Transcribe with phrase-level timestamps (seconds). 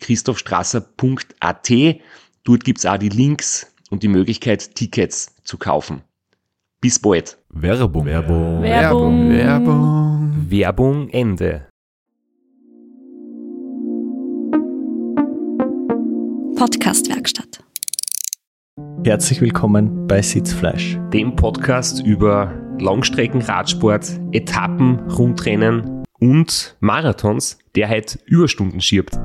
[0.00, 1.70] www.christophstrasser.at.
[2.44, 6.02] Dort gibt's auch die Links und die Möglichkeit, Tickets zu kaufen.
[6.80, 7.36] Bis bald.
[7.50, 8.06] Werbung.
[8.06, 8.62] Werbung.
[8.62, 9.30] Werbung.
[9.30, 10.46] Werbung.
[10.48, 11.66] Werbung Ende.
[16.56, 17.62] Podcastwerkstatt.
[19.04, 20.98] Herzlich willkommen bei Sitzfleisch.
[21.12, 29.18] Dem Podcast über Langstreckenradsport, Etappen, Rundrennen und Marathons, der halt Überstunden schiebt.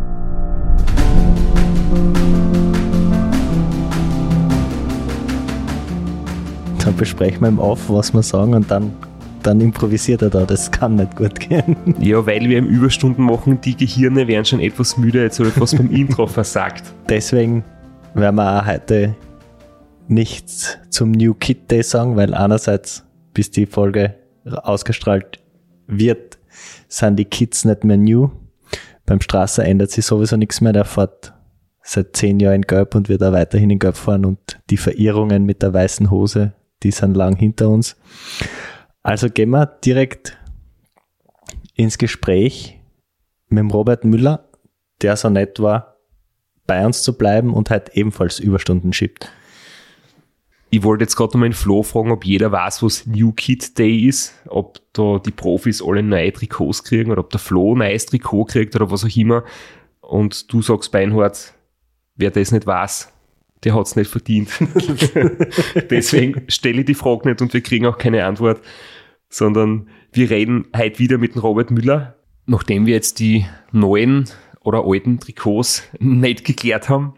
[6.85, 8.93] Dann besprechen wir im Auf, was wir sagen und dann,
[9.41, 10.45] dann improvisiert er da.
[10.45, 11.75] Das kann nicht gut gehen.
[11.99, 15.55] Ja, weil wir im Überstunden machen, die Gehirne werden schon etwas müde, jetzt habe ich
[15.55, 16.83] fast beim Intro versagt.
[17.09, 17.63] Deswegen
[18.13, 19.15] werden wir auch heute
[20.07, 24.13] nichts zum New Kid Day sagen, weil einerseits, bis die Folge
[24.45, 25.39] ausgestrahlt
[25.87, 26.37] wird,
[26.87, 28.29] sind die Kids nicht mehr new.
[29.07, 30.73] Beim Strasser ändert sich sowieso nichts mehr.
[30.73, 31.33] Der fährt
[31.81, 35.45] seit zehn Jahren in Gelb und wird auch weiterhin in Gelb fahren und die Verirrungen
[35.45, 37.95] mit der weißen Hose, die sind lang hinter uns.
[39.03, 40.37] Also gehen wir direkt
[41.75, 42.79] ins Gespräch
[43.49, 44.49] mit dem Robert Müller,
[45.01, 45.97] der so nett war,
[46.65, 49.31] bei uns zu bleiben und halt ebenfalls Überstunden schiebt.
[50.71, 53.77] Ich wollte jetzt gerade noch mal den Flo fragen, ob jeder weiß, was New Kid
[53.77, 57.79] Day ist, ob da die Profis alle neue Trikots kriegen oder ob der Flo ein
[57.79, 59.43] neues Trikot kriegt oder was auch immer.
[60.01, 61.53] Und du sagst, Beinhard,
[62.15, 63.13] wer das nicht weiß,
[63.65, 64.49] der hat's nicht verdient.
[65.89, 68.61] Deswegen stelle ich die Frage nicht und wir kriegen auch keine Antwort,
[69.27, 72.15] sondern wir reden heute wieder mit dem Robert Müller.
[72.45, 74.29] Nachdem wir jetzt die neuen
[74.61, 77.15] oder alten Trikots nicht geklärt haben,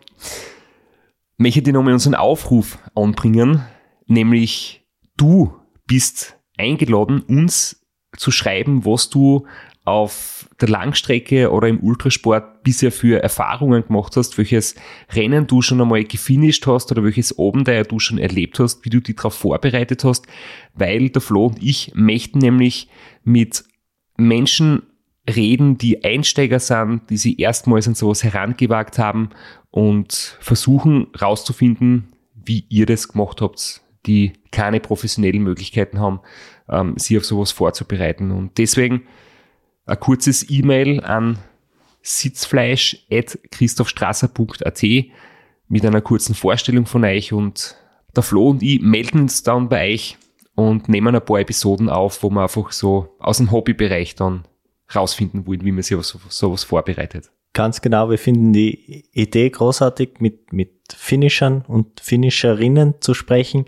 [1.38, 3.62] möchte ich nochmal unseren Aufruf anbringen,
[4.08, 4.86] nämlich
[5.18, 5.54] du
[5.86, 7.86] bist eingeladen, uns
[8.16, 9.46] zu schreiben, was du
[9.84, 14.76] auf der Langstrecke oder im Ultrasport bisher für Erfahrungen gemacht hast, welches
[15.14, 19.00] Rennen du schon einmal gefinisht hast oder welches Abenteuer du schon erlebt hast, wie du
[19.00, 20.28] dich darauf vorbereitet hast,
[20.74, 22.90] weil der Flo und ich möchten nämlich
[23.24, 23.64] mit
[24.18, 24.82] Menschen
[25.34, 29.30] reden, die Einsteiger sind, die sich erstmals an sowas herangewagt haben
[29.72, 36.20] und versuchen rauszufinden, wie ihr das gemacht habt, die keine professionellen Möglichkeiten haben,
[36.68, 38.32] ähm, sich auf sowas vorzubereiten.
[38.32, 39.04] Und deswegen
[39.86, 41.40] ein kurzes E-Mail an
[42.08, 44.84] sitzfleisch.christophstrasser.at
[45.68, 47.76] mit einer kurzen Vorstellung von euch und
[48.16, 50.18] der Flo und ich melden uns dann bei euch
[50.56, 54.48] und nehmen ein paar Episoden auf, wo wir einfach so aus dem Hobbybereich dann
[54.96, 57.30] rausfinden wollen, wie man sich auf so, sowas vorbereitet.
[57.52, 63.66] Ganz genau, wir finden die Idee großartig, mit, mit Finishern und Finisherinnen zu sprechen,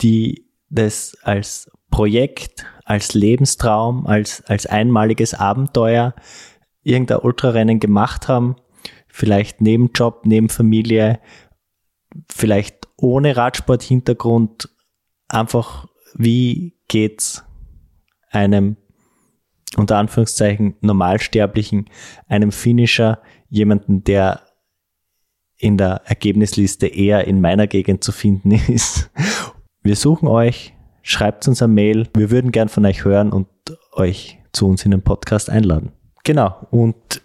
[0.00, 6.14] die das als Projekt, als Lebenstraum, als, als einmaliges Abenteuer
[6.84, 8.56] irgendein Ultrarennen gemacht haben,
[9.08, 11.20] vielleicht neben Job, neben Familie,
[12.30, 14.68] vielleicht ohne Radsport-Hintergrund,
[15.28, 17.44] einfach wie geht's
[18.30, 18.76] einem
[19.76, 21.90] unter Anführungszeichen Normalsterblichen,
[22.28, 24.42] einem Finisher, jemanden, der
[25.56, 29.10] in der Ergebnisliste eher in meiner Gegend zu finden ist.
[29.82, 32.08] Wir suchen euch, schreibt uns eine Mail.
[32.14, 33.48] Wir würden gern von euch hören und
[33.92, 35.92] euch zu uns in den Podcast einladen.
[36.24, 36.66] Genau.
[36.70, 37.22] Und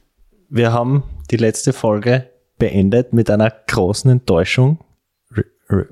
[0.49, 4.79] wir haben die letzte Folge beendet mit einer großen Enttäuschung.
[5.35, 5.85] R R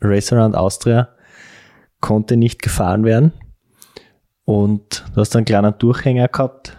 [0.00, 1.08] Race Around Austria
[2.00, 3.32] konnte nicht gefahren werden.
[4.44, 6.76] Und du hast einen kleinen Durchhänger gehabt,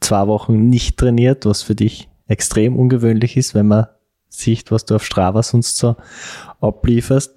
[0.00, 3.86] zwei Wochen nicht trainiert, was für dich extrem ungewöhnlich ist, wenn man
[4.28, 5.96] sieht, was du auf Strava sonst so
[6.60, 7.34] ablieferst.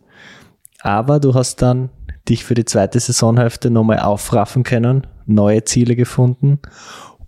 [0.82, 1.90] Aber du hast dann
[2.28, 6.60] dich für die zweite Saisonhälfte nochmal aufraffen können, neue Ziele gefunden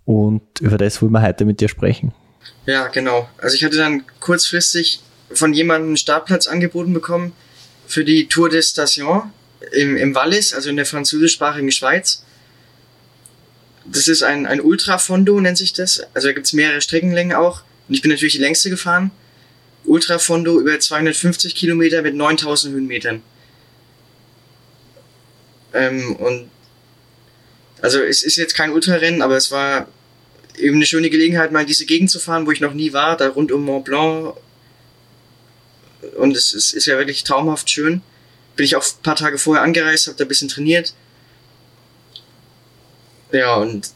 [0.04, 2.12] und über das wollen wir heute mit dir sprechen.
[2.66, 3.28] Ja, genau.
[3.38, 5.00] Also ich hatte dann kurzfristig
[5.32, 7.32] von jemandem einen Startplatz angeboten bekommen
[7.86, 9.32] für die Tour de Station
[9.72, 12.24] im, im Wallis, also in der französischsprachigen Schweiz.
[13.84, 16.02] Das ist ein, ein Ultrafondo, nennt sich das.
[16.14, 17.62] Also da gibt's mehrere Streckenlängen auch.
[17.88, 19.10] Und ich bin natürlich die längste gefahren.
[19.84, 23.22] Ultrafondo über 250 Kilometer mit 9000 Höhenmetern.
[25.74, 26.50] Ähm, und
[27.82, 29.88] also es ist jetzt kein Ultrarennen, aber es war
[30.56, 33.16] eben eine schöne Gelegenheit, mal in diese Gegend zu fahren, wo ich noch nie war,
[33.16, 34.36] da rund um Mont Blanc.
[36.16, 38.00] Und es ist, ist ja wirklich traumhaft schön.
[38.54, 40.94] Bin ich auch ein paar Tage vorher angereist, habe da ein bisschen trainiert.
[43.32, 43.90] Ja, und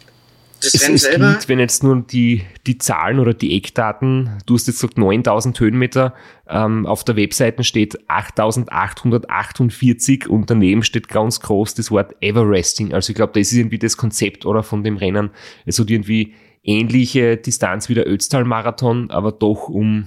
[0.60, 1.28] das Es, Rennen es selber.
[1.28, 5.58] klingt, wenn jetzt nur die, die Zahlen oder die Eckdaten, du hast jetzt gesagt 9000
[5.60, 6.14] Höhenmeter,
[6.48, 12.94] ähm, auf der Webseite steht 8848 und daneben steht ganz groß das Wort Everesting.
[12.94, 15.30] Also ich glaube, das ist irgendwie das Konzept oder von dem Rennen.
[15.64, 20.06] Es hat irgendwie ähnliche Distanz wie der Ötztal-Marathon, aber doch um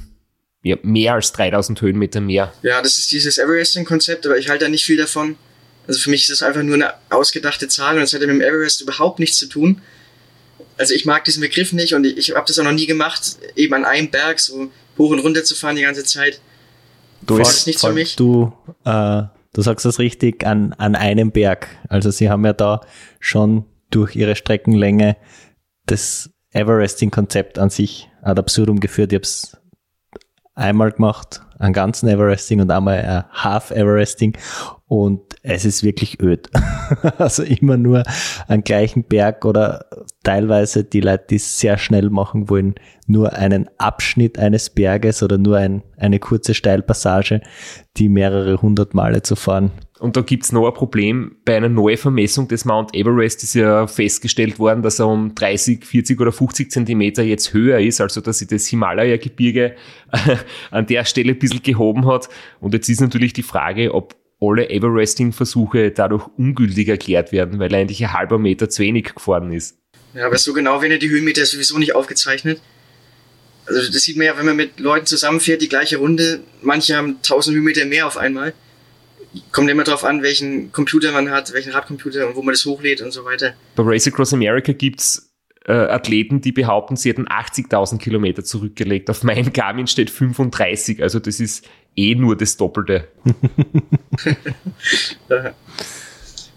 [0.62, 2.54] ja, mehr als 3000 Höhenmeter mehr.
[2.64, 5.38] Ja, das ist dieses Everesting-Konzept, aber ich halte da nicht viel davon.
[5.88, 8.36] Also für mich ist es einfach nur eine ausgedachte Zahl und es hat ja mit
[8.36, 9.82] dem Everest überhaupt nichts zu tun.
[10.80, 13.38] Also ich mag diesen Begriff nicht und ich, ich habe das auch noch nie gemacht,
[13.58, 16.40] eben an einem Berg so hoch und runter zu fahren die ganze Zeit.
[17.22, 18.16] Da Das ist, ist nichts für mich.
[18.16, 18.54] Du,
[18.86, 19.24] äh,
[19.54, 21.68] du sagst das richtig, an, an einem Berg.
[21.90, 22.80] Also sie haben ja da
[23.20, 25.18] schon durch ihre Streckenlänge
[25.86, 29.12] das Everesting-Konzept an sich ad absurdum geführt.
[29.12, 29.58] Ich habe es
[30.56, 34.38] einmal gemacht, einen ganzen Everesting und einmal ein Half Everesting
[34.90, 36.50] und es ist wirklich öd.
[37.20, 38.04] also immer nur
[38.48, 39.86] am gleichen Berg oder
[40.24, 42.74] teilweise die Leute, die es sehr schnell machen wollen,
[43.06, 47.42] nur einen Abschnitt eines Berges oder nur ein, eine kurze Steilpassage,
[47.98, 49.72] die mehrere hundert Male zu fahren.
[50.00, 51.36] Und da gibt's noch ein Problem.
[51.46, 56.20] Bei einer Neuvermessung des Mount Everest ist ja festgestellt worden, dass er um 30, 40
[56.20, 59.76] oder 50 Zentimeter jetzt höher ist, also dass sich das Himalaya-Gebirge
[60.72, 62.30] an der Stelle ein bisschen gehoben hat.
[62.60, 67.80] Und jetzt ist natürlich die Frage, ob alle Everesting-Versuche dadurch ungültig erklärt werden, weil er
[67.80, 69.78] eigentlich ein halber Meter zu wenig gefahren ist.
[70.14, 72.62] Ja, aber so genau werden ja die Höhenmeter sowieso nicht aufgezeichnet.
[73.66, 76.42] Also das sieht man ja, wenn man mit Leuten zusammenfährt, die gleiche Runde.
[76.62, 78.54] Manche haben 1000 Höhenmeter mehr auf einmal.
[79.52, 83.02] Kommt immer drauf an, welchen Computer man hat, welchen Radcomputer und wo man das hochlädt
[83.02, 83.54] und so weiter.
[83.76, 85.29] Bei Race Across America gibt's
[85.70, 89.10] äh, Athleten, die behaupten, sie hätten 80.000 Kilometer zurückgelegt.
[89.10, 93.08] Auf meinem Garmin steht 35, also das ist eh nur das Doppelte.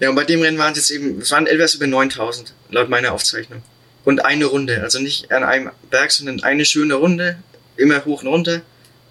[0.00, 2.88] Ja, und bei dem Rennen waren es jetzt eben, es waren etwas über 9000, laut
[2.88, 3.62] meiner Aufzeichnung.
[4.04, 7.36] Und eine Runde, also nicht an einem Berg, sondern eine schöne Runde,
[7.76, 8.62] immer hoch und runter,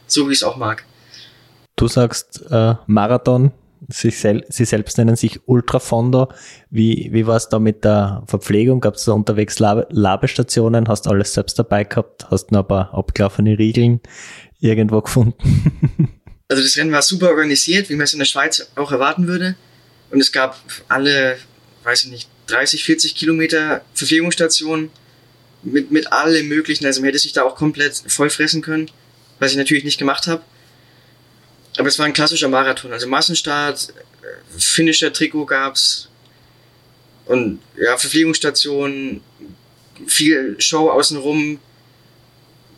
[0.07, 0.83] so wie ich es auch mag.
[1.77, 3.53] Du sagst äh, Marathon,
[3.89, 6.29] sie, sel sie selbst nennen sich Ultrafondo.
[6.69, 8.81] Wie, wie war es da mit der Verpflegung?
[8.81, 10.87] Gab es da unterwegs Lab Labestationen?
[10.87, 12.29] Hast alles selbst dabei gehabt?
[12.29, 14.01] Hast noch ein paar abgelaufene Riegeln
[14.59, 15.35] irgendwo gefunden?
[16.51, 19.55] Also das Rennen war super organisiert, wie man es in der Schweiz auch erwarten würde.
[20.09, 21.37] Und es gab alle,
[21.83, 24.89] weiß ich nicht, 30, 40 Kilometer Verpflegungsstationen
[25.63, 26.85] mit, mit allem möglichen.
[26.85, 28.91] Also man hätte sich da auch komplett vollfressen können,
[29.39, 30.43] was ich natürlich nicht gemacht habe.
[31.77, 32.91] Aber es war ein klassischer Marathon.
[32.91, 33.93] Also Massenstart,
[34.57, 36.09] finnischer Trikot gab's
[37.25, 39.21] und ja, Verpflegungsstationen,
[40.07, 41.59] viel Show außenrum,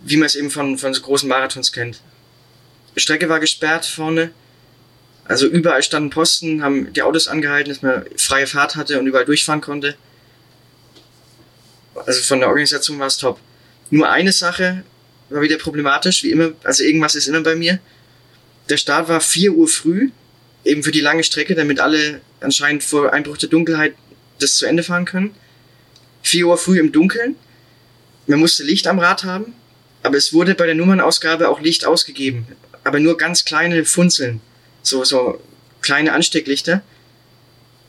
[0.03, 2.01] wie man es eben von, von so großen Marathons kennt.
[2.95, 4.31] Strecke war gesperrt vorne.
[5.25, 9.25] Also überall standen Posten, haben die Autos angehalten, dass man freie Fahrt hatte und überall
[9.25, 9.95] durchfahren konnte.
[12.05, 13.39] Also von der Organisation war es top.
[13.89, 14.83] Nur eine Sache
[15.29, 16.51] war wieder problematisch, wie immer.
[16.63, 17.79] Also irgendwas ist immer bei mir.
[18.69, 20.09] Der Start war 4 Uhr früh,
[20.63, 23.95] eben für die lange Strecke, damit alle anscheinend vor Einbruch der Dunkelheit
[24.39, 25.35] das zu Ende fahren können.
[26.23, 27.35] 4 Uhr früh im Dunkeln.
[28.27, 29.53] Man musste Licht am Rad haben,
[30.01, 32.47] aber es wurde bei der Nummernausgabe auch Licht ausgegeben.
[32.85, 34.41] Aber nur ganz kleine Funzeln.
[34.81, 35.41] So, so
[35.81, 36.81] kleine Anstecklichter.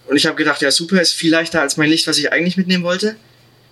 [0.06, 2.56] Und ich habe gedacht, ja super, ist viel leichter als mein Licht, was ich eigentlich
[2.56, 3.16] mitnehmen wollte.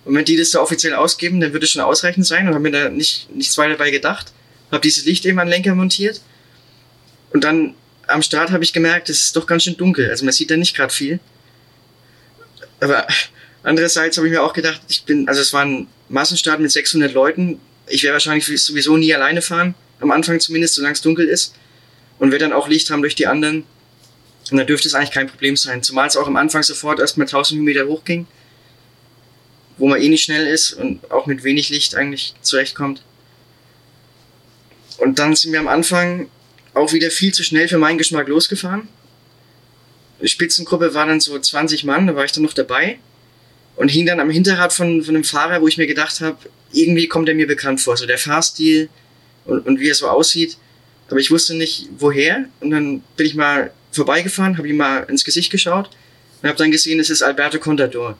[0.05, 2.63] Und wenn die das so offiziell ausgeben, dann würde es schon ausreichend sein und habe
[2.63, 4.33] mir da nicht, nichts weiter dabei gedacht.
[4.71, 6.21] Habe dieses Licht eben an den Lenker montiert.
[7.33, 7.75] Und dann
[8.07, 10.09] am Start habe ich gemerkt, es ist doch ganz schön dunkel.
[10.09, 11.19] Also man sieht da nicht gerade viel.
[12.79, 13.07] Aber
[13.63, 17.13] andererseits habe ich mir auch gedacht, ich bin, also es war ein Massenstart mit 600
[17.13, 17.59] Leuten.
[17.87, 19.73] Ich werde wahrscheinlich sowieso nie alleine fahren.
[19.99, 21.55] Am Anfang zumindest, solange es dunkel ist.
[22.19, 23.63] Und werde dann auch Licht haben durch die anderen.
[24.51, 25.81] Und dann dürfte es eigentlich kein Problem sein.
[25.81, 28.27] Zumal es auch am Anfang sofort erstmal 1000 Höhenmeter hochging.
[29.77, 33.01] Wo man eh nicht schnell ist und auch mit wenig Licht eigentlich zurechtkommt.
[34.97, 36.29] Und dann sind wir am Anfang
[36.73, 38.87] auch wieder viel zu schnell für meinen Geschmack losgefahren.
[40.21, 42.97] Die Spitzengruppe war dann so 20 Mann, da war ich dann noch dabei.
[43.75, 46.37] und hing dann am Hinterrad von, von einem Fahrer, wo ich mir gedacht habe,
[46.71, 48.89] irgendwie kommt er mir bekannt vor, so der Fahrstil
[49.45, 50.57] und, und wie er so aussieht.
[51.09, 52.45] Aber ich wusste nicht, woher.
[52.59, 55.89] Und dann bin ich mal vorbeigefahren, habe ihm mal ins Gesicht geschaut
[56.41, 58.17] und habe dann gesehen, es ist Alberto Contador.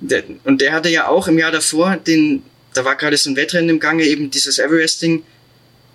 [0.00, 2.42] Der, und der hatte ja auch im Jahr davor den,
[2.74, 5.24] da war gerade so ein Wettrennen im Gange, eben dieses Everesting.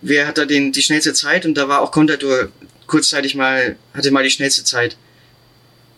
[0.01, 1.46] Wer hat da den, die schnellste Zeit?
[1.46, 2.50] Und da war auch Contador
[2.88, 4.98] kurzzeitig mal, hatte mal die schnellste Zeit.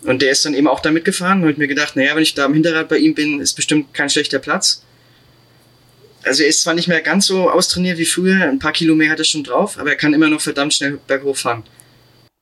[0.03, 2.33] Und der ist dann eben auch da mitgefahren und ich mir gedacht, naja, wenn ich
[2.33, 4.83] da am Hinterrad bei ihm bin, ist bestimmt kein schlechter Platz.
[6.23, 9.19] Also er ist zwar nicht mehr ganz so austrainiert wie früher, ein paar Kilometer hat
[9.19, 11.63] er schon drauf, aber er kann immer noch verdammt schnell berghoch fahren.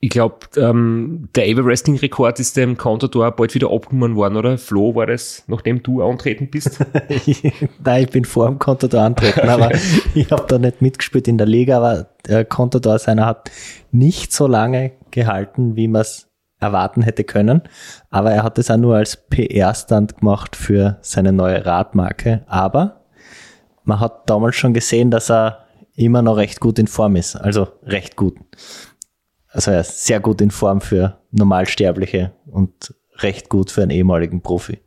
[0.01, 4.57] Ich glaube, ähm, der Everesting-Rekord ist dem Contador bald wieder abgenommen worden, oder?
[4.57, 6.79] Flo, war das, nachdem du antreten bist?
[7.83, 9.71] Nein, ich bin vor dem Contador antreten, aber
[10.15, 13.51] ich habe da nicht mitgespielt in der Liga, aber der Contador seiner hat
[13.91, 16.29] nicht so lange gehalten, wie man es
[16.61, 17.63] erwarten hätte können.
[18.09, 22.43] Aber er hat es auch nur als PR-Stand gemacht für seine neue Radmarke.
[22.47, 23.01] Aber
[23.83, 25.65] man hat damals schon gesehen, dass er
[25.95, 27.35] immer noch recht gut in Form ist.
[27.35, 28.37] Also recht gut
[29.49, 34.41] also er ist sehr gut in Form für Normalsterbliche und recht gut für einen ehemaligen
[34.41, 34.79] Profi.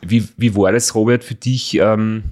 [0.00, 1.78] Wie, wie war das, Robert, für dich?
[1.78, 2.24] Ähm,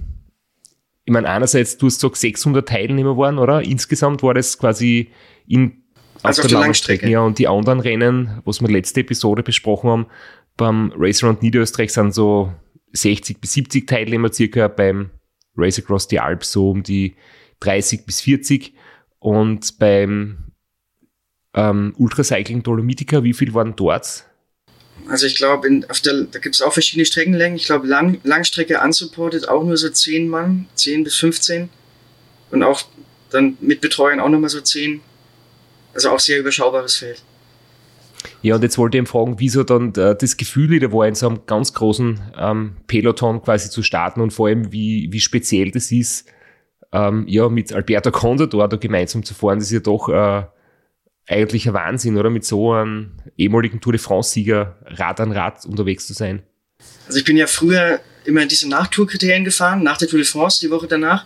[1.03, 3.61] ich meine, einerseits, du hast gesagt, 600 Teilnehmer waren, oder?
[3.61, 5.09] Insgesamt war das quasi
[5.47, 5.83] in
[6.23, 7.09] also auf der, der Langstrecke.
[7.09, 10.05] Ja, und die anderen Rennen, was wir letzte Episode besprochen haben,
[10.57, 12.53] beim Race Around Niederösterreich sind so
[12.93, 15.11] 60 bis 70 Teilnehmer circa, beim
[15.55, 17.15] Race Across the Alps so um die
[17.59, 18.73] 30 bis 40
[19.19, 20.44] und beim
[21.55, 24.25] ähm, Ultracycling Dolomitica, wie viel waren dort?
[25.07, 27.57] Also ich glaube, da gibt es auch verschiedene Streckenlängen.
[27.57, 31.69] Ich glaube, Lang, Langstrecke unsupported auch nur so 10 Mann, 10 bis 15.
[32.51, 32.83] Und auch
[33.29, 35.01] dann mit Betreuern auch nochmal so 10.
[35.93, 37.23] Also auch sehr überschaubares Feld.
[38.41, 41.15] Ja, und jetzt wollte ich ihn fragen, wieso dann äh, das Gefühl wieder war, in
[41.15, 45.71] so einem ganz großen ähm, Peloton quasi zu starten und vor allem, wie, wie speziell
[45.71, 46.27] das ist,
[46.91, 49.59] ähm, ja, mit Alberto Contador da gemeinsam zu fahren.
[49.59, 50.43] Das ist ja doch äh,
[51.27, 52.29] eigentlich ein Wahnsinn, oder?
[52.29, 56.43] Mit so einem ehemaligen Tour de France-Sieger Rad an Rad unterwegs zu sein.
[57.07, 60.71] Also ich bin ja früher immer diese Nachtourkriterien gefahren, nach der Tour de France, die
[60.71, 61.25] Woche danach.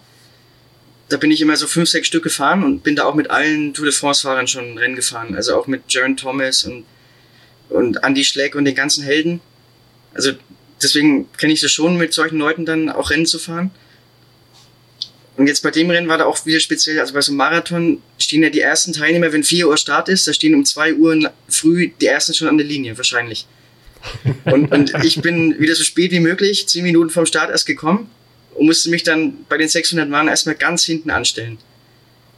[1.10, 3.74] Da bin ich immer so fünf, sechs Stück gefahren und bin da auch mit allen
[3.74, 5.36] Tour de France-Fahrern schon Rennen gefahren.
[5.36, 6.86] Also auch mit Jaron Thomas und,
[7.70, 9.42] und Andy Schleck und den ganzen Helden.
[10.14, 10.34] Also
[10.82, 13.72] deswegen kenne ich das schon, mit solchen Leuten dann auch Rennen zu fahren.
[15.40, 18.02] Und jetzt bei dem Rennen war da auch wieder speziell, also bei so einem Marathon
[18.18, 21.32] stehen ja die ersten Teilnehmer, wenn 4 Uhr Start ist, da stehen um 2 Uhr
[21.48, 23.48] früh die ersten schon an der Linie, wahrscheinlich.
[24.44, 28.10] Und, und ich bin wieder so spät wie möglich, 10 Minuten vom Start erst gekommen
[28.56, 31.58] und musste mich dann bei den 600 Mann erstmal ganz hinten anstellen.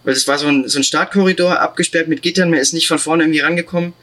[0.04, 3.00] Weil das war so ein, so ein Startkorridor, abgesperrt mit Gittern, man ist nicht von
[3.00, 3.94] vorne irgendwie rangekommen.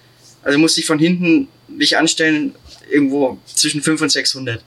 [0.43, 2.55] Also musste ich von hinten mich anstellen,
[2.91, 4.63] irgendwo zwischen 5 und 600.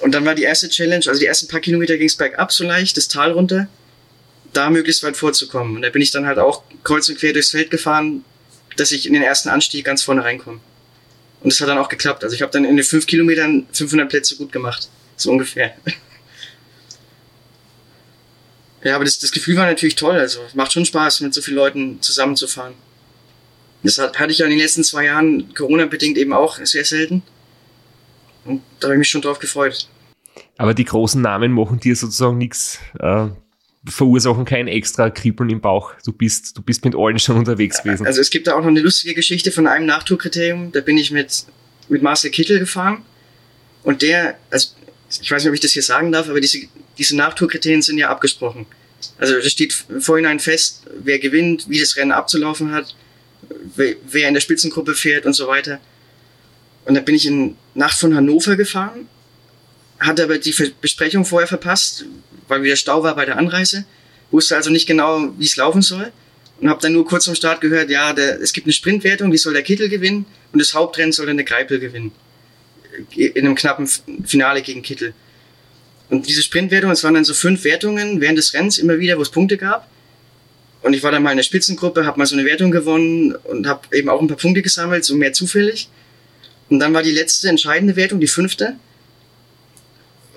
[0.00, 2.64] Und dann war die erste Challenge, also die ersten paar Kilometer ging es bergab so
[2.64, 3.68] leicht, das Tal runter,
[4.52, 5.76] da möglichst weit vorzukommen.
[5.76, 8.24] Und da bin ich dann halt auch kreuz und quer durchs Feld gefahren,
[8.76, 10.60] dass ich in den ersten Anstieg ganz vorne reinkomme.
[11.42, 12.24] Und das hat dann auch geklappt.
[12.24, 14.88] Also ich habe dann in den fünf Kilometern 500 Plätze gut gemacht.
[15.16, 15.74] So ungefähr.
[18.84, 20.16] ja, aber das, das Gefühl war natürlich toll.
[20.16, 22.74] Also macht schon Spaß, mit so vielen Leuten zusammenzufahren.
[23.82, 27.22] Das hatte ich ja in den letzten zwei Jahren Corona-bedingt eben auch sehr selten.
[28.50, 29.88] Und da habe ich mich schon drauf gefreut.
[30.56, 33.28] Aber die großen Namen machen dir sozusagen nichts, äh,
[33.86, 35.92] verursachen kein extra Kribbeln im Bauch.
[36.04, 38.06] Du bist, du bist mit allen schon unterwegs gewesen.
[38.06, 40.72] Also es gibt da auch noch eine lustige Geschichte von einem Nachtourkriterium.
[40.72, 41.44] Da bin ich mit,
[41.88, 43.02] mit Marcel Kittel gefahren.
[43.82, 44.74] Und der, also
[45.20, 46.58] ich weiß nicht, ob ich das hier sagen darf, aber diese,
[46.98, 48.66] diese Nachtourkriterien sind ja abgesprochen.
[49.18, 52.94] Also da steht vorhinein fest, wer gewinnt, wie das Rennen abzulaufen hat,
[53.76, 55.80] wer in der Spitzengruppe fährt und so weiter.
[56.84, 59.06] Und dann bin ich in Nacht von Hannover gefahren,
[59.98, 62.06] hatte aber die Besprechung vorher verpasst,
[62.48, 63.84] weil wieder Stau war bei der Anreise,
[64.30, 66.12] wusste also nicht genau, wie es laufen soll
[66.60, 69.38] und habe dann nur kurz zum Start gehört, ja, der, es gibt eine Sprintwertung, die
[69.38, 72.12] soll der Kittel gewinnen und das Hauptrennen soll dann der Greipel gewinnen.
[73.16, 73.88] In einem knappen
[74.24, 75.14] Finale gegen Kittel.
[76.10, 79.22] Und diese Sprintwertung, es waren dann so fünf Wertungen während des Rennens immer wieder, wo
[79.22, 79.88] es Punkte gab.
[80.82, 83.66] Und ich war dann mal in der Spitzengruppe, habe mal so eine Wertung gewonnen und
[83.66, 85.88] habe eben auch ein paar Punkte gesammelt, so mehr zufällig.
[86.70, 88.76] Und dann war die letzte entscheidende Wertung, die fünfte.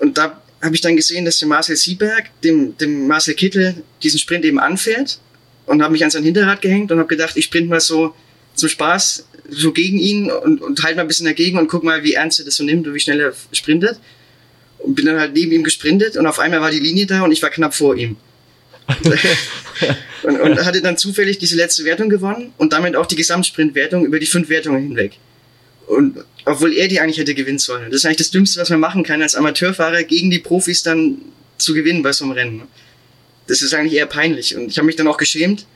[0.00, 4.18] Und da habe ich dann gesehen, dass der Marcel Sieberg dem, dem Marcel Kittel diesen
[4.18, 5.20] Sprint eben anfährt
[5.66, 8.14] und habe mich an sein Hinterrad gehängt und habe gedacht, ich sprint mal so
[8.54, 12.02] zum Spaß so gegen ihn und, und halt mal ein bisschen dagegen und guck mal,
[12.02, 13.98] wie ernst er das so nimmt und wie schnell er sprintet.
[14.78, 17.32] Und bin dann halt neben ihm gesprintet und auf einmal war die Linie da und
[17.32, 18.16] ich war knapp vor ihm.
[20.24, 24.18] und, und hatte dann zufällig diese letzte Wertung gewonnen und damit auch die Gesamtsprintwertung über
[24.18, 25.18] die fünf Wertungen hinweg.
[25.86, 27.90] Und obwohl er die eigentlich hätte gewinnen sollen.
[27.90, 31.18] Das ist eigentlich das Dümmste, was man machen kann, als Amateurfahrer gegen die Profis dann
[31.58, 32.62] zu gewinnen bei so einem Rennen.
[33.46, 34.56] Das ist eigentlich eher peinlich.
[34.56, 35.66] Und ich habe mich dann auch geschämt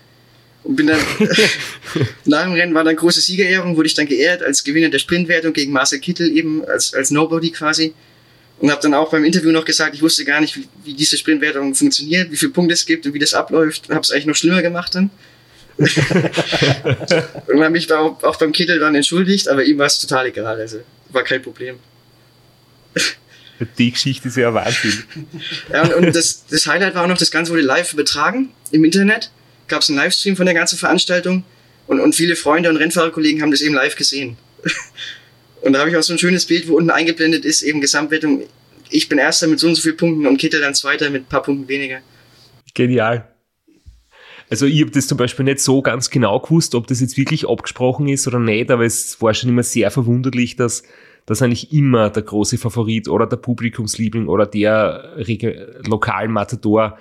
[0.65, 1.01] und bin dann
[2.25, 5.53] nach dem Rennen war dann große Siegerehrung, wurde ich dann geehrt als Gewinner der Sprintwertung
[5.53, 7.95] gegen Marcel Kittel eben als, als Nobody quasi.
[8.59, 11.17] Und habe dann auch beim Interview noch gesagt, ich wusste gar nicht, wie, wie diese
[11.17, 13.89] Sprintwertung funktioniert, wie viele Punkte es gibt und wie das abläuft.
[13.89, 15.11] Habe es eigentlich noch schlimmer gemacht dann.
[15.79, 20.61] Und habe mich auch, auch beim Kittel dann entschuldigt, aber ihm war es total egal,
[20.61, 20.81] also
[21.11, 21.79] war kein Problem.
[23.77, 25.05] Die Geschichte ist ja Wahnsinn.
[25.73, 28.85] Ja, und, und das, das Highlight war auch noch, das Ganze wurde live übertragen im
[28.85, 29.31] Internet.
[29.67, 31.45] Gab es einen Livestream von der ganzen Veranstaltung
[31.87, 34.37] und, und viele Freunde und Rennfahrerkollegen haben das eben live gesehen.
[35.61, 38.45] Und da habe ich auch so ein schönes Bild, wo unten eingeblendet ist, eben Gesamtwertung.
[38.91, 41.29] Ich bin Erster mit so und so vielen Punkten und Kittel dann Zweiter mit ein
[41.29, 41.99] paar Punkten weniger.
[42.75, 43.27] Genial.
[44.51, 47.49] Also ich habe das zum Beispiel nicht so ganz genau gewusst, ob das jetzt wirklich
[47.49, 50.83] abgesprochen ist oder nicht, aber es war schon immer sehr verwunderlich, dass,
[51.27, 55.17] dass eigentlich immer der große Favorit oder der Publikumsliebling oder der
[55.87, 56.97] lokalen Matador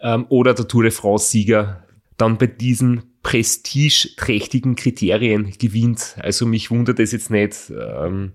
[0.00, 1.84] ähm, oder der Tour de France-Sieger
[2.16, 6.16] dann bei diesen prestigeträchtigen Kriterien gewinnt.
[6.18, 8.32] Also mich wundert es jetzt nicht, ähm,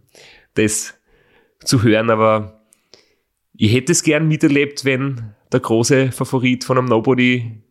[0.54, 0.94] das
[1.64, 2.62] zu hören, aber
[3.56, 7.63] ich hätte es gern miterlebt, wenn der große Favorit von einem Nobody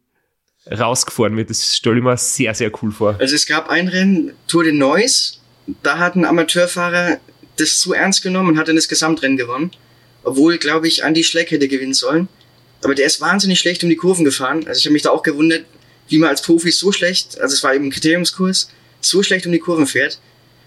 [0.71, 1.51] rausgefahren wird.
[1.51, 3.17] Das stelle ich mir sehr, sehr cool vor.
[3.19, 5.41] Also es gab ein Rennen, Tour de Neuss,
[5.83, 7.19] da hat ein Amateurfahrer
[7.57, 9.71] das zu ernst genommen und hat dann das Gesamtrennen gewonnen.
[10.25, 12.29] Obwohl, glaube ich, Andy Schleck hätte gewinnen sollen.
[12.83, 14.67] Aber der ist wahnsinnig schlecht um die Kurven gefahren.
[14.67, 15.65] Also ich habe mich da auch gewundert,
[16.09, 19.53] wie man als Profi so schlecht, also es war eben ein Kriteriumskurs, so schlecht um
[19.53, 20.19] die Kurven fährt.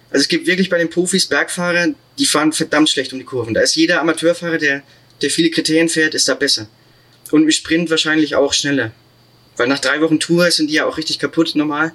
[0.10, 1.88] Also es gibt wirklich bei den Profis Bergfahrer,
[2.18, 3.54] die fahren verdammt schlecht um die Kurven.
[3.54, 4.84] Da ist jeder Amateurfahrer, der,
[5.22, 6.68] der viele Kriterien fährt, ist da besser.
[7.32, 8.92] Und im Sprint wahrscheinlich auch schneller.
[9.58, 11.94] Weil nach drei Wochen Tour sind die ja auch richtig kaputt normal.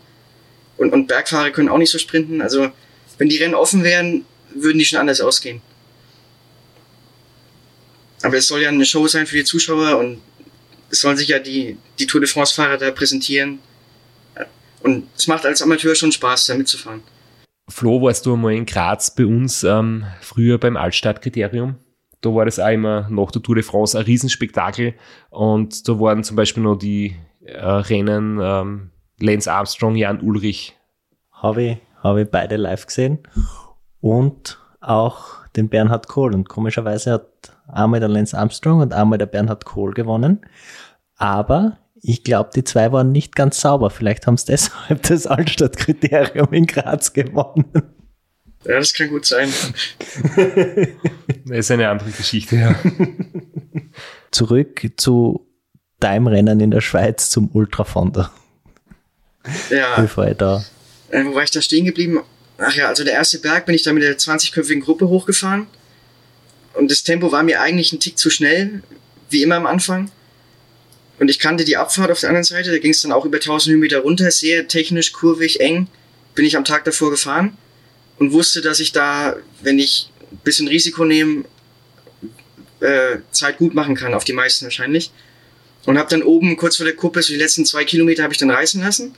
[0.76, 2.40] Und, und Bergfahrer können auch nicht so sprinten.
[2.40, 2.70] Also
[3.18, 4.24] wenn die Rennen offen wären,
[4.54, 5.60] würden die schon anders ausgehen.
[8.22, 10.20] Aber es soll ja eine Show sein für die Zuschauer und
[10.90, 13.60] es sollen sich ja die, die Tour de France-Fahrer da präsentieren.
[14.82, 17.02] Und es macht als Amateur schon Spaß, da mitzufahren.
[17.68, 21.76] Flo, warst du einmal in Graz bei uns ähm, früher beim Altstadtkriterium?
[22.20, 24.94] Da war das auch immer nach der Tour de France ein Riesenspektakel
[25.30, 30.76] und da waren zum Beispiel noch die äh, Rennen ähm, Lance Armstrong, Jan Ulrich.
[31.32, 33.18] Habe ich, hab ich beide live gesehen
[34.00, 39.26] und auch den Bernhard Kohl und komischerweise hat einmal der Lance Armstrong und einmal der
[39.26, 40.40] Bernhard Kohl gewonnen.
[41.16, 43.90] Aber ich glaube, die zwei waren nicht ganz sauber.
[43.90, 47.72] Vielleicht haben sie deshalb das Altstadtkriterium in Graz gewonnen.
[48.64, 49.48] Ja, das kann gut sein.
[51.46, 52.74] das ist eine andere Geschichte, ja.
[54.30, 55.49] Zurück zu
[56.00, 58.32] deinem Rennen in der Schweiz zum Ultrafonda.
[59.70, 60.00] Ja.
[60.00, 60.64] Bevor ich da.
[61.10, 62.20] Äh, wo war ich da stehen geblieben?
[62.58, 65.66] Ach ja, also der erste Berg bin ich da mit der 20-köpfigen Gruppe hochgefahren.
[66.74, 68.82] Und das Tempo war mir eigentlich ein Tick zu schnell,
[69.30, 70.10] wie immer am Anfang.
[71.18, 73.36] Und ich kannte die Abfahrt auf der anderen Seite, da ging es dann auch über
[73.36, 75.88] 1000 Höhenmeter runter, sehr technisch, kurvig, eng.
[76.34, 77.56] Bin ich am Tag davor gefahren
[78.18, 81.44] und wusste, dass ich da, wenn ich ein bisschen Risiko nehme,
[82.80, 85.10] äh, Zeit gut machen kann, auf die meisten wahrscheinlich.
[85.86, 88.38] Und habe dann oben kurz vor der Kuppe, so die letzten zwei Kilometer habe ich
[88.38, 89.14] dann reißen lassen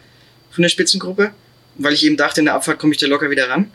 [0.51, 1.33] von der Spitzengruppe,
[1.77, 3.71] weil ich eben dachte, in der Abfahrt komme ich da locker wieder ran.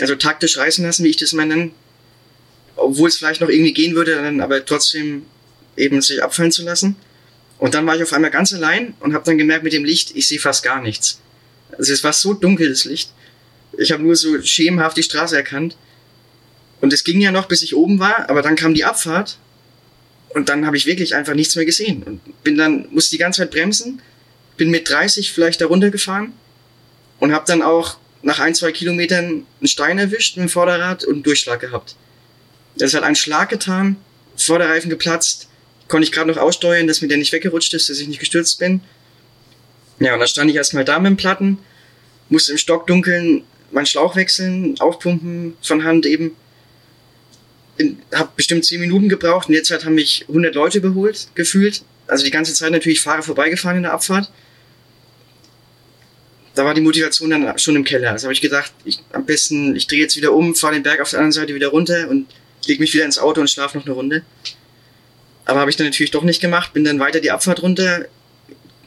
[0.00, 1.70] Also taktisch reißen lassen, wie ich das mal nenne
[2.76, 5.24] obwohl es vielleicht noch irgendwie gehen würde, dann aber trotzdem
[5.76, 6.96] eben sich abfallen zu lassen.
[7.58, 10.12] Und dann war ich auf einmal ganz allein und habe dann gemerkt, mit dem Licht,
[10.14, 11.20] ich sehe fast gar nichts.
[11.78, 13.12] Also es war so dunkel, das Licht.
[13.78, 15.76] Ich habe nur so schemenhaft die Straße erkannt.
[16.80, 19.38] Und es ging ja noch, bis ich oben war, aber dann kam die Abfahrt
[20.34, 22.02] und dann habe ich wirklich einfach nichts mehr gesehen.
[22.02, 24.02] Und bin dann, musste die ganze Zeit bremsen,
[24.56, 26.32] bin mit 30 vielleicht da runtergefahren
[27.20, 31.14] und habe dann auch nach ein, zwei Kilometern einen Stein erwischt mit dem Vorderrad und
[31.14, 31.96] einen Durchschlag gehabt.
[32.76, 33.96] Das hat einen Schlag getan,
[34.36, 35.48] Vorderreifen geplatzt,
[35.88, 38.58] konnte ich gerade noch aussteuern, dass mir der nicht weggerutscht ist, dass ich nicht gestürzt
[38.58, 38.80] bin.
[40.00, 41.58] Ja, und dann stand ich erstmal da mit dem Platten,
[42.28, 46.32] musste im Stockdunkeln meinen Schlauch wechseln, aufpumpen von Hand eben.
[48.12, 49.48] Hab bestimmt 10 Minuten gebraucht.
[49.48, 51.82] In der Zeit haben mich 100 Leute überholt, gefühlt.
[52.06, 54.30] Also die ganze Zeit natürlich Fahrer vorbeigefahren in der Abfahrt.
[56.54, 58.12] Da war die Motivation dann schon im Keller.
[58.12, 61.00] Also habe ich gedacht, ich, am besten, ich drehe jetzt wieder um, fahre den Berg
[61.00, 62.26] auf der anderen Seite wieder runter und
[62.66, 64.22] leg mich wieder ins Auto und schlafe noch eine Runde.
[65.46, 68.06] Aber habe ich dann natürlich doch nicht gemacht, bin dann weiter die Abfahrt runter,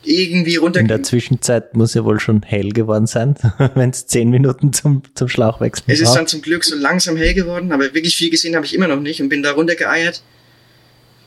[0.04, 0.80] irgendwie runter.
[0.80, 3.36] In der Zwischenzeit muss ja wohl schon hell geworden sein,
[3.76, 7.34] wenn es zehn Minuten zum, zum Schlauchwechsel Es ist dann zum Glück so langsam hell
[7.34, 10.22] geworden, aber wirklich viel gesehen habe ich immer noch nicht und bin da runtergeeiert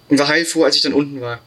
[0.09, 1.41] und war heilfroh, als ich dann unten war.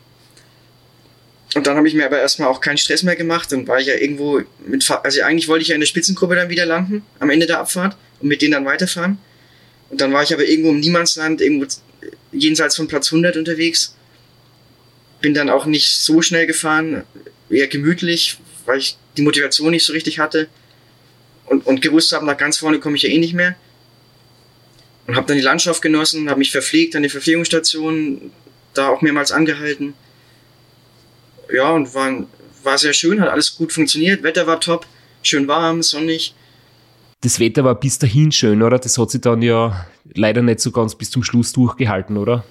[1.55, 3.51] Und dann habe ich mir aber erstmal auch keinen Stress mehr gemacht.
[3.51, 6.49] Dann war ich ja irgendwo mit, also eigentlich wollte ich ja in der Spitzengruppe dann
[6.49, 9.19] wieder landen, am Ende der Abfahrt und mit denen dann weiterfahren.
[9.89, 11.67] Und dann war ich aber irgendwo im Niemandsland, irgendwo
[12.31, 13.95] jenseits von Platz 100 unterwegs.
[15.23, 17.03] Bin dann auch nicht so schnell gefahren,
[17.49, 20.49] eher gemütlich, weil ich die Motivation nicht so richtig hatte.
[21.45, 23.55] Und, und gewusst habe, nach ganz vorne komme ich ja eh nicht mehr.
[25.07, 28.31] Und habe dann die Landschaft genossen, habe mich verpflegt an der Verpflegungsstation,
[28.73, 29.93] da auch mehrmals angehalten.
[31.51, 32.25] Ja, und war,
[32.63, 34.23] war sehr schön, hat alles gut funktioniert.
[34.23, 34.85] Wetter war top,
[35.21, 36.35] schön warm, sonnig.
[37.21, 38.77] Das Wetter war bis dahin schön, oder?
[38.77, 42.43] Das hat sich dann ja leider nicht so ganz bis zum Schluss durchgehalten, oder?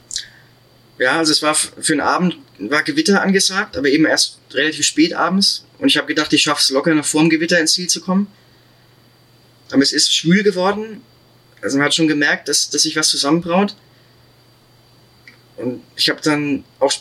[0.98, 5.14] Ja, also es war für den Abend war Gewitter angesagt, aber eben erst relativ spät
[5.14, 5.64] abends.
[5.78, 8.00] Und ich habe gedacht, ich schaffe es locker noch vor dem Gewitter ins Ziel zu
[8.00, 8.28] kommen.
[9.72, 11.00] Aber es ist schwül geworden.
[11.60, 13.74] Also man hat schon gemerkt, dass, dass sich was zusammenbraut.
[15.56, 16.92] Und ich habe dann auch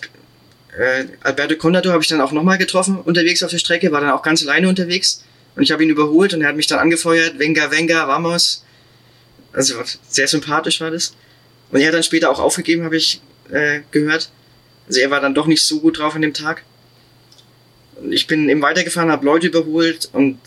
[0.78, 4.12] äh, Alberto Contador habe ich dann auch nochmal getroffen unterwegs auf der Strecke, war dann
[4.12, 5.24] auch ganz alleine unterwegs.
[5.56, 8.64] Und ich habe ihn überholt und er hat mich dann angefeuert, Venga, Venga, vamos.
[9.52, 9.76] Also
[10.08, 11.14] sehr sympathisch war das.
[11.72, 14.30] Und er hat dann später auch aufgegeben, habe ich äh, gehört.
[14.88, 16.64] Also er war dann doch nicht so gut drauf an dem Tag.
[18.10, 20.38] Ich bin eben weitergefahren, habe Leute überholt und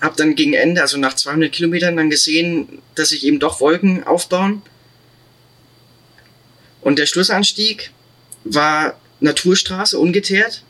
[0.00, 4.04] habe dann gegen Ende, also nach 200 Kilometern, dann gesehen, dass sich eben doch Wolken
[4.04, 4.62] aufbauen.
[6.80, 7.90] Und der Schlussanstieg
[8.44, 10.64] war Naturstraße, ungeteert.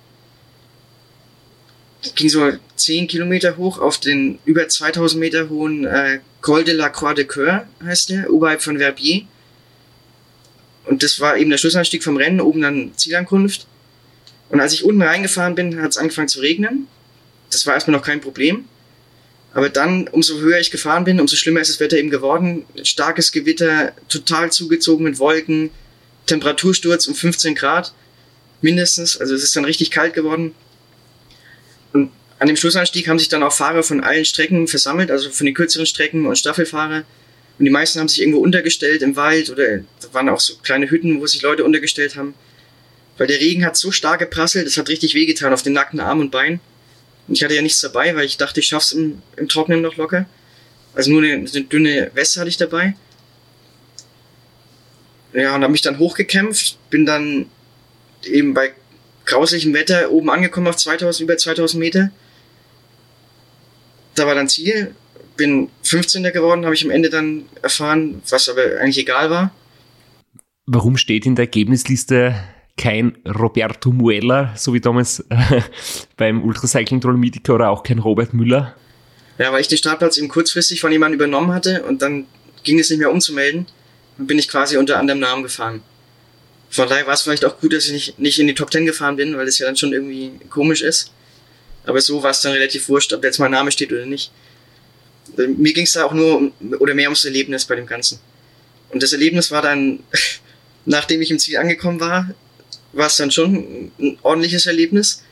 [2.17, 6.89] Ging so 10 Kilometer hoch auf den über 2000 Meter hohen äh, Col de la
[6.89, 9.27] Croix de Coeur, heißt der, oberhalb von Verbier.
[10.85, 13.67] Und das war eben der Schlussanstieg vom Rennen, oben dann Zielankunft.
[14.49, 16.89] Und als ich unten reingefahren bin, hat es angefangen zu regnen.
[17.51, 18.65] Das war erstmal noch kein Problem.
[19.53, 22.65] Aber dann, umso höher ich gefahren bin, umso schlimmer ist das Wetter eben geworden.
[22.83, 25.71] Starkes Gewitter, total zugezogen mit Wolken,
[26.27, 27.93] Temperatursturz um 15 Grad
[28.61, 29.17] mindestens.
[29.17, 30.55] Also es ist dann richtig kalt geworden.
[31.93, 35.47] Und an dem Schlussanstieg haben sich dann auch Fahrer von allen Strecken versammelt, also von
[35.47, 37.05] den kürzeren Strecken und Staffelfahrer.
[37.61, 40.91] Und die meisten haben sich irgendwo untergestellt im Wald oder da waren auch so kleine
[40.91, 42.35] Hütten, wo sich Leute untergestellt haben.
[43.19, 46.23] Weil der Regen hat so stark geprasselt, es hat richtig wehgetan auf den nackten Armen
[46.23, 46.61] und Beinen.
[47.29, 49.99] Und ich hatte ja nichts dabei, weil ich dachte, ich schaff's im, im Trocknen noch
[49.99, 50.25] locker.
[50.95, 52.95] Also nur eine, eine dünne Weste hatte ich dabei.
[55.35, 57.45] Ja, und habe mich dann hochgekämpft, bin dann
[58.25, 58.73] eben bei
[59.27, 62.11] grauslichem Wetter oben angekommen auf 2000, über 2000 Meter.
[64.15, 64.95] Da war dann Ziel,
[65.41, 66.23] bin 15.
[66.25, 69.51] geworden, habe ich am Ende dann erfahren, was aber eigentlich egal war.
[70.67, 72.35] Warum steht in der Ergebnisliste
[72.77, 75.63] kein Roberto Muella, so wie damals äh,
[76.19, 78.77] beim Ultracycling Dolomitica oder auch kein Robert Müller?
[79.39, 82.27] Ja, weil ich den Startplatz eben kurzfristig von jemandem übernommen hatte und dann
[82.63, 83.67] ging es nicht mehr umzumelden.
[84.19, 85.81] Dann bin ich quasi unter anderem Namen gefahren.
[86.69, 88.85] Von daher war es vielleicht auch gut, dass ich nicht, nicht in die Top 10
[88.85, 91.13] gefahren bin, weil es ja dann schon irgendwie komisch ist.
[91.87, 94.31] Aber so war es dann relativ wurscht, ob jetzt mein Name steht oder nicht.
[95.37, 98.19] Mir ging es da auch nur oder mehr ums Erlebnis bei dem Ganzen.
[98.91, 100.01] Und das Erlebnis war dann,
[100.85, 102.35] nachdem ich im Ziel angekommen war,
[102.93, 105.23] war es dann schon ein ordentliches Erlebnis,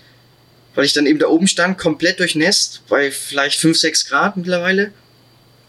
[0.74, 4.92] weil ich dann eben da oben stand, komplett durchnässt, bei vielleicht 5, 6 Grad mittlerweile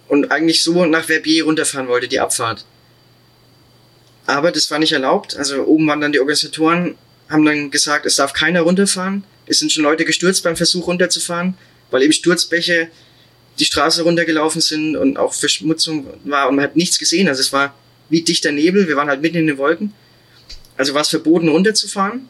[0.08, 2.65] und eigentlich so nach Verbier runterfahren wollte, die Abfahrt.
[4.26, 5.36] Aber das war nicht erlaubt.
[5.38, 6.96] Also oben waren dann die Organisatoren,
[7.30, 9.24] haben dann gesagt, es darf keiner runterfahren.
[9.48, 11.58] Es sind schon Leute gestürzt beim Versuch runterzufahren,
[11.89, 12.89] weil eben Sturzbäche
[13.60, 17.28] die Straße runtergelaufen sind und auch Verschmutzung war und man hat nichts gesehen.
[17.28, 17.76] Also es war
[18.10, 19.93] wie dichter Nebel, wir waren halt mitten in den Wolken.
[20.78, 22.28] Also war es verboten runterzufahren.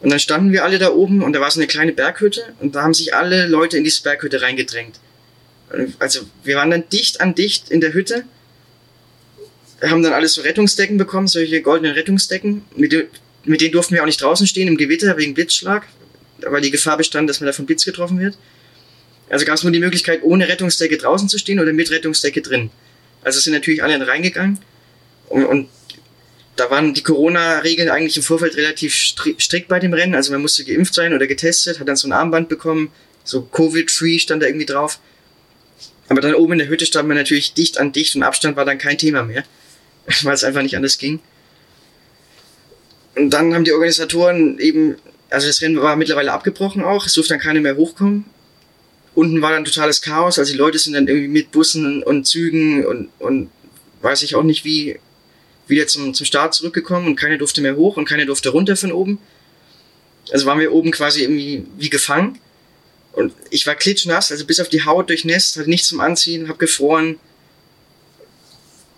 [0.00, 2.74] Und dann standen wir alle da oben und da war so eine kleine Berghütte und
[2.74, 5.00] da haben sich alle Leute in diese Berghütte reingedrängt.
[5.98, 8.24] Also wir waren dann dicht an dicht in der Hütte,
[9.82, 12.64] haben dann alles so Rettungsdecken bekommen, solche goldenen Rettungsdecken.
[12.76, 13.08] Mit,
[13.44, 15.86] mit denen durften wir auch nicht draußen stehen im Gewitter wegen Blitzschlag,
[16.42, 18.36] weil die Gefahr bestand, dass man da von Blitz getroffen wird.
[19.30, 22.70] Also gab es nur die Möglichkeit, ohne Rettungsdecke draußen zu stehen oder mit Rettungsdecke drin.
[23.22, 24.58] Also sind natürlich alle reingegangen
[25.28, 25.68] und, und
[26.56, 30.14] da waren die Corona-Regeln eigentlich im Vorfeld relativ stri strikt bei dem Rennen.
[30.14, 32.92] Also man musste geimpft sein oder getestet, hat dann so ein Armband bekommen,
[33.24, 35.00] so Covid-free stand da irgendwie drauf.
[36.08, 38.64] Aber dann oben in der Hütte stand man natürlich dicht an dicht und Abstand war
[38.64, 39.42] dann kein Thema mehr,
[40.22, 41.20] weil es einfach nicht anders ging.
[43.16, 44.96] Und dann haben die Organisatoren eben,
[45.30, 48.26] also das Rennen war mittlerweile abgebrochen auch, es durfte dann keiner mehr hochkommen.
[49.14, 52.84] Unten war dann totales Chaos, also die Leute sind dann irgendwie mit Bussen und Zügen
[52.84, 53.50] und, und
[54.02, 54.98] weiß ich auch nicht wie,
[55.68, 58.92] wieder zum, zum Start zurückgekommen und keiner durfte mehr hoch und keiner durfte runter von
[58.92, 59.18] oben.
[60.32, 62.38] Also waren wir oben quasi irgendwie wie gefangen.
[63.12, 66.58] Und ich war klitschnass, also bis auf die Haut durchnässt, hatte nichts zum Anziehen, hab
[66.58, 67.18] gefroren.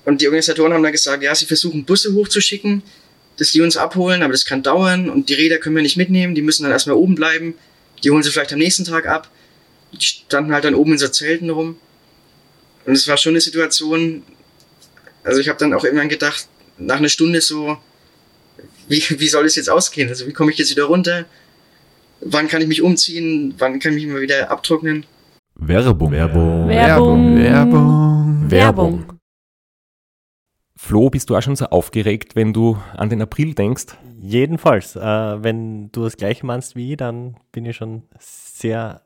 [0.07, 2.83] Und die Organisatoren haben dann gesagt, ja, sie versuchen Busse hochzuschicken,
[3.37, 6.35] dass die uns abholen, aber das kann dauern und die Räder können wir nicht mitnehmen,
[6.35, 7.55] die müssen dann erstmal oben bleiben.
[8.03, 9.31] Die holen sie vielleicht am nächsten Tag ab.
[9.93, 11.77] Die standen halt dann oben in so Zelten rum.
[12.85, 14.23] Und es war schon eine Situation,
[15.25, 17.79] also ich habe dann auch irgendwann gedacht, nach einer Stunde so,
[18.89, 20.09] wie, wie soll es jetzt ausgehen?
[20.09, 21.25] Also wie komme ich jetzt wieder runter?
[22.21, 23.55] Wann kann ich mich umziehen?
[23.59, 25.05] Wann kann ich mich mal wieder abtrocknen?
[25.57, 26.13] Werbung.
[26.13, 26.69] Werbung.
[26.69, 27.37] Werbung.
[27.39, 28.51] Werbung.
[28.51, 29.13] Werbung.
[30.77, 33.87] Flo, bist du auch schon so aufgeregt, wenn du an den April denkst?
[34.21, 39.06] Jedenfalls, äh, wenn du das gleiche meinst wie ich, dann bin ich schon sehr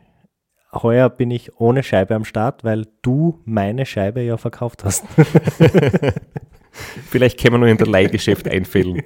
[0.73, 5.03] Heuer bin ich ohne Scheibe am Start, weil du meine Scheibe ja verkauft hast.
[7.09, 9.03] Vielleicht können wir noch in der Leihgeschäft einfällen.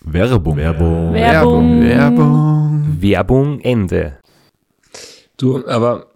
[0.00, 0.56] Werbung.
[0.56, 1.12] Werbung.
[1.12, 1.82] Werbung.
[1.82, 2.96] Werbung.
[3.00, 4.18] Werbung Ende.
[5.36, 6.06] Du, aber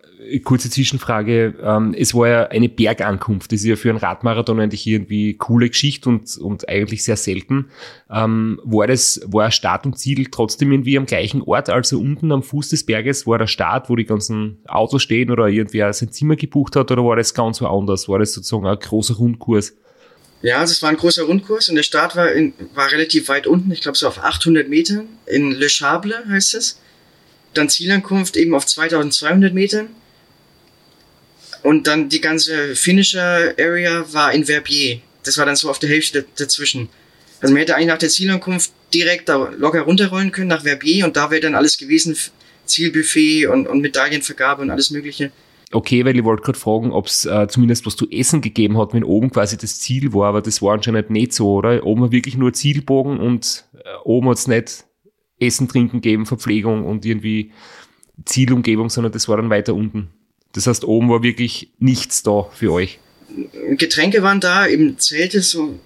[0.44, 1.54] kurze Zwischenfrage.
[1.62, 3.52] Ähm, es war ja eine Bergankunft.
[3.52, 7.70] Das ist ja für einen Radmarathon eigentlich irgendwie coole Geschichte und, und eigentlich sehr selten.
[8.10, 12.42] Ähm, war das, war Start und Ziel trotzdem irgendwie am gleichen Ort, also unten am
[12.42, 16.36] Fuß des Berges war der Start, wo die ganzen Autos stehen oder irgendwer sein Zimmer
[16.36, 18.08] gebucht hat oder war das ganz woanders?
[18.08, 19.74] War das sozusagen ein großer Rundkurs?
[20.42, 23.46] Ja, also es war ein großer Rundkurs und der Start war, in, war relativ weit
[23.46, 26.80] unten, ich glaube so auf 800 Metern, in Le Chable heißt es.
[27.54, 29.88] Dann Zielankunft eben auf 2200 Metern.
[31.62, 35.00] Und dann die ganze Finisher Area war in Verbier.
[35.24, 36.88] Das war dann so auf der Hälfte dazwischen.
[37.40, 41.16] Also man hätte eigentlich nach der Zielankunft direkt da locker runterrollen können nach Verbier und
[41.16, 42.16] da wäre dann alles gewesen,
[42.66, 45.32] Zielbuffet und, und Medaillenvergabe und alles mögliche.
[45.72, 48.92] Okay, weil ich wollte gerade fragen, ob es äh, zumindest was zu essen gegeben hat,
[48.92, 51.84] wenn oben quasi das Ziel war, aber das war anscheinend nicht so, oder?
[51.84, 54.84] Oben war wirklich nur Zielbogen und äh, oben hat es nicht
[55.40, 57.52] Essen, Trinken gegeben, Verpflegung und irgendwie
[58.26, 60.10] Zielumgebung, sondern das war dann weiter unten.
[60.52, 62.98] Das heißt, oben war wirklich nichts da für euch.
[63.76, 65.78] Getränke waren da, eben Zelte so,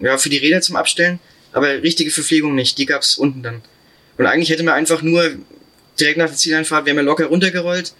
[0.00, 1.18] ja, für die Räder zum Abstellen,
[1.52, 3.62] aber richtige Verpflegung nicht, die gab's unten dann.
[4.18, 5.36] Und eigentlich hätte man einfach nur
[5.98, 7.94] direkt nach der Zieleinfahrt, wäre man locker runtergerollt,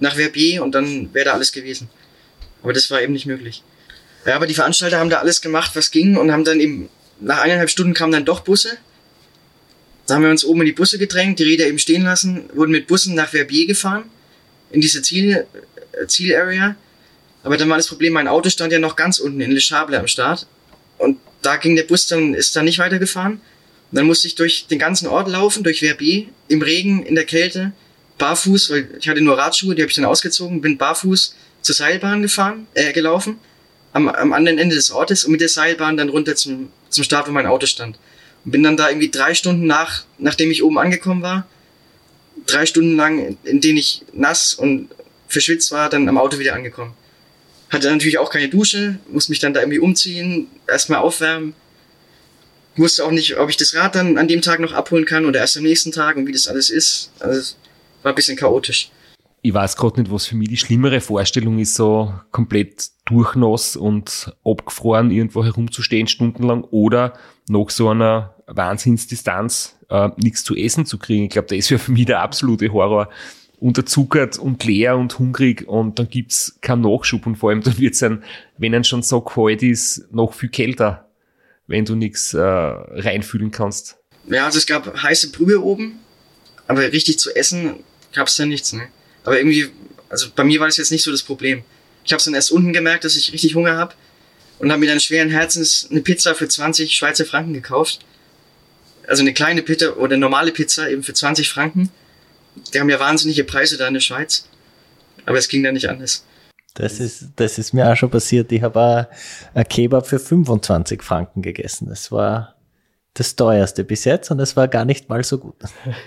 [0.00, 1.88] nach Verbier und dann wäre da alles gewesen.
[2.62, 3.62] Aber das war eben nicht möglich.
[4.26, 6.88] Ja, aber die Veranstalter haben da alles gemacht, was ging und haben dann eben,
[7.20, 8.76] nach eineinhalb Stunden kamen dann doch Busse.
[10.06, 12.72] Da haben wir uns oben in die Busse gedrängt, die Räder eben stehen lassen, wurden
[12.72, 14.04] mit Bussen nach Verbier gefahren,
[14.70, 15.46] in diese Ziel,
[15.92, 16.76] äh, Zielarea.
[17.42, 19.98] Aber dann war das Problem, mein Auto stand ja noch ganz unten in Le Chable
[19.98, 20.46] am Start.
[20.98, 23.34] Und da ging der Bus dann, ist dann nicht weitergefahren.
[23.90, 27.24] Und dann musste ich durch den ganzen Ort laufen, durch Verbier, im Regen, in der
[27.24, 27.72] Kälte,
[28.18, 32.22] barfuß, weil ich hatte nur Radschuhe, die habe ich dann ausgezogen, bin barfuß zur Seilbahn
[32.22, 33.38] gefahren, äh, gelaufen,
[33.92, 37.28] am, am anderen Ende des Ortes und mit der Seilbahn dann runter zum, zum Start,
[37.28, 37.98] wo mein Auto stand.
[38.44, 41.46] Und bin dann da irgendwie drei Stunden nach, nachdem ich oben angekommen war,
[42.48, 44.88] drei Stunden lang, in, denen ich nass und
[45.28, 46.94] verschwitzt war, dann am Auto wieder angekommen.
[47.70, 51.54] Hatte natürlich auch keine Dusche, musste mich dann da irgendwie umziehen, erstmal aufwärmen.
[52.76, 55.40] Wusste auch nicht, ob ich das Rad dann an dem Tag noch abholen kann oder
[55.40, 57.10] erst am nächsten Tag und wie das alles ist.
[57.18, 57.54] Also
[58.02, 58.90] war ein bisschen chaotisch.
[59.42, 64.32] Ich weiß gerade nicht, was für mich die schlimmere Vorstellung ist, so komplett durchnass und
[64.44, 67.14] abgefroren irgendwo herumzustehen stundenlang oder
[67.48, 71.24] nach so einer Wahnsinnsdistanz äh, nichts zu essen zu kriegen.
[71.24, 73.08] Ich glaube, das wäre für mich der absolute Horror.
[73.60, 78.00] Unterzuckert und leer und hungrig und dann gibt's keinen Nachschub und vor allem dann wird's
[78.04, 78.22] ein,
[78.56, 81.08] wenn ein schon so kalt ist, noch viel kälter,
[81.66, 83.96] wenn du nichts äh, reinfühlen kannst.
[84.28, 85.98] Ja, also es gab heiße Brühe oben,
[86.68, 87.74] aber richtig zu essen
[88.14, 88.72] gab's da nichts.
[88.74, 88.88] Ne?
[89.24, 89.66] Aber irgendwie,
[90.08, 91.64] also bei mir war das jetzt nicht so das Problem.
[92.04, 93.96] Ich habe dann erst unten gemerkt, dass ich richtig Hunger hab
[94.58, 98.00] und habe mir dann schweren Herzens eine Pizza für 20 Schweizer Franken gekauft.
[99.06, 101.90] Also eine kleine Pizza oder normale Pizza eben für 20 Franken.
[102.74, 104.46] Die haben ja wahnsinnige Preise da in der Schweiz.
[105.26, 106.24] Aber es ging da nicht anders.
[106.74, 108.52] Das ist, das ist mir auch schon passiert.
[108.52, 109.08] Ich habe
[109.54, 111.88] ein Kebab für 25 Franken gegessen.
[111.88, 112.54] Das war
[113.14, 115.56] das teuerste bis jetzt und es war gar nicht mal so gut.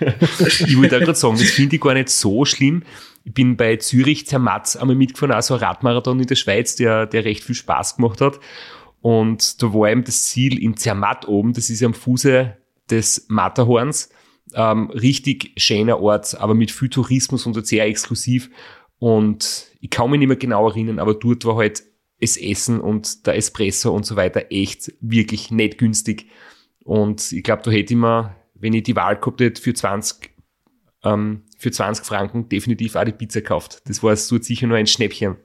[0.00, 2.84] ich wollte gerade sagen, das finde ich gar nicht so schlimm.
[3.24, 7.24] Ich bin bei Zürich Zermatt einmal mitgefahren, also ein Radmarathon in der Schweiz, der, der
[7.24, 8.40] recht viel Spaß gemacht hat.
[9.00, 12.56] Und da war eben das Ziel in Zermatt oben, das ist am Fuße
[12.90, 14.10] des Matterhorns.
[14.54, 18.50] Ähm, richtig schöner Ort, aber mit viel Tourismus und sehr exklusiv.
[18.98, 21.82] Und ich kann mich nicht mehr genau erinnern, aber dort war halt
[22.20, 26.28] das Essen und der Espresso und so weiter echt wirklich nicht günstig.
[26.84, 30.30] Und ich glaube, da hätte ich mir, wenn ich die Wahl gehabt hätte, für 20,
[31.02, 33.82] ähm, für 20 Franken definitiv auch die Pizza gekauft.
[33.86, 35.36] Das war so sicher nur ein Schnäppchen.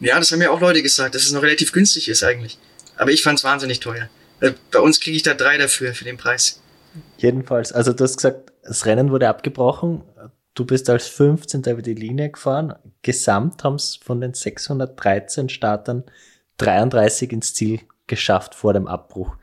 [0.00, 2.58] Ja, das haben mir auch Leute gesagt, dass es noch relativ günstig ist eigentlich.
[2.96, 4.08] Aber ich fand es wahnsinnig teuer.
[4.40, 6.62] Äh, bei uns kriege ich da drei dafür, für den Preis.
[7.18, 10.02] Jedenfalls, also du hast gesagt, das Rennen wurde abgebrochen.
[10.54, 11.64] Du bist als 15.
[11.64, 12.74] über die Linie gefahren.
[13.02, 16.04] Gesamt haben es von den 613 Startern
[16.56, 19.36] 33 ins Ziel geschafft vor dem Abbruch.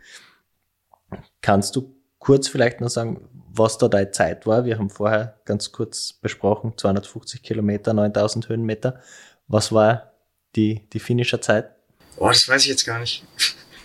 [1.41, 4.65] Kannst du kurz vielleicht noch sagen, was da deine Zeit war?
[4.65, 8.99] Wir haben vorher ganz kurz besprochen, 250 Kilometer, 9000 Höhenmeter.
[9.47, 10.13] Was war
[10.55, 11.69] die, die finnische Zeit?
[12.17, 13.23] Oh, das weiß ich jetzt gar nicht.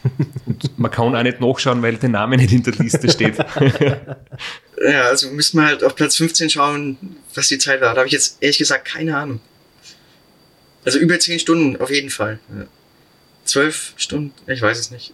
[0.77, 3.37] man kann auch nicht nachschauen, weil der Name nicht in der Liste steht.
[3.39, 7.93] ja, also müsste man halt auf Platz 15 schauen, was die Zeit war.
[7.93, 9.41] Da habe ich jetzt ehrlich gesagt keine Ahnung.
[10.85, 12.39] Also über 10 Stunden auf jeden Fall.
[12.57, 12.67] Ja.
[13.45, 15.13] 12 Stunden, ich weiß es nicht.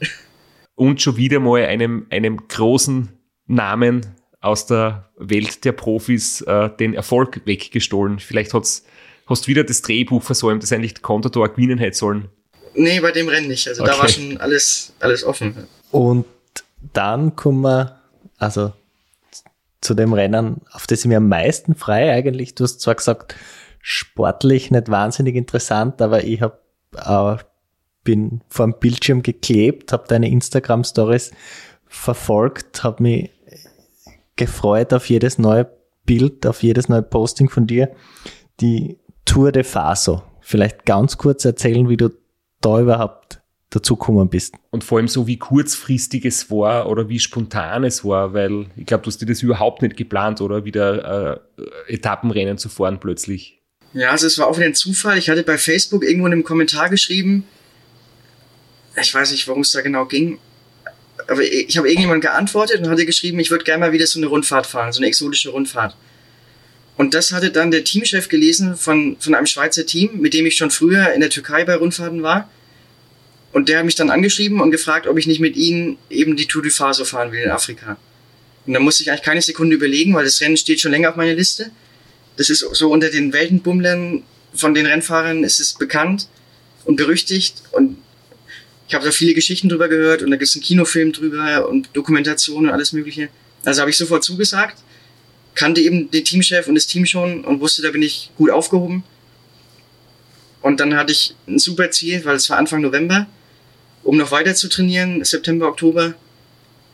[0.77, 3.09] Und schon wieder mal einem, einem großen
[3.47, 4.15] Namen
[4.45, 8.19] aus der Welt der Profis äh, den Erfolg weggestohlen.
[8.19, 8.85] Vielleicht hat's,
[9.27, 12.29] hast du wieder das Drehbuch versäumt, das eigentlich Contador gewinnen hätte sollen.
[12.75, 13.67] Nee, bei dem Rennen nicht.
[13.69, 13.93] Also okay.
[13.93, 15.67] da war schon alles, alles offen.
[15.91, 16.27] Und
[16.93, 18.01] dann kommen wir,
[18.37, 18.73] also
[19.81, 22.55] zu dem Rennen, auf das ich mir am meisten frei eigentlich.
[22.55, 23.35] Du hast zwar gesagt,
[23.81, 26.61] sportlich nicht wahnsinnig interessant, aber ich hab,
[26.97, 27.43] äh,
[28.03, 31.33] bin vor dem Bildschirm geklebt, habe deine Instagram-Stories
[31.87, 33.31] verfolgt, habe mich
[34.37, 35.71] gefreut auf jedes neue
[36.05, 37.95] Bild, auf jedes neue Posting von dir.
[38.61, 40.23] Die Tour de Faso.
[40.41, 42.11] Vielleicht ganz kurz erzählen, wie du
[42.61, 44.55] da überhaupt dazugekommen bist.
[44.71, 48.87] Und vor allem so, wie kurzfristig es war oder wie spontan es war, weil ich
[48.87, 51.41] glaube, du hast dir das überhaupt nicht geplant oder wieder
[51.89, 53.61] äh, Etappenrennen zu fahren plötzlich.
[53.93, 55.19] Ja, also es war auch wieder ein Zufall.
[55.19, 57.45] Ich hatte bei Facebook irgendwo in einem Kommentar geschrieben,
[59.01, 60.39] ich weiß nicht, worum es da genau ging,
[61.29, 64.27] aber ich habe irgendjemand geantwortet und hatte geschrieben, ich würde gerne mal wieder so eine
[64.27, 65.97] Rundfahrt fahren, so eine exotische Rundfahrt.
[66.97, 70.57] Und das hatte dann der Teamchef gelesen von, von einem Schweizer Team, mit dem ich
[70.57, 72.49] schon früher in der Türkei bei Rundfahrten war.
[73.53, 76.47] Und der hat mich dann angeschrieben und gefragt, ob ich nicht mit ihnen eben die
[76.47, 77.97] Tour du Faso fahren will in Afrika.
[78.67, 81.17] Und da musste ich eigentlich keine Sekunde überlegen, weil das Rennen steht schon länger auf
[81.17, 81.71] meiner Liste.
[82.37, 84.23] Das ist so unter den Weltenbummlern
[84.55, 86.29] von den Rennfahrern ist es bekannt
[86.85, 87.63] und berüchtigt.
[87.73, 87.99] Und
[88.89, 91.89] ich habe da viele Geschichten drüber gehört und da gibt es einen Kinofilm drüber und
[91.95, 93.29] Dokumentationen und alles Mögliche.
[93.65, 94.77] Also habe ich sofort zugesagt
[95.55, 99.05] kannte eben den Teamchef und das Team schon und wusste, da bin ich gut aufgehoben.
[100.61, 103.27] Und dann hatte ich ein super Ziel, weil es war Anfang November,
[104.03, 106.15] um noch weiter zu trainieren, September, Oktober,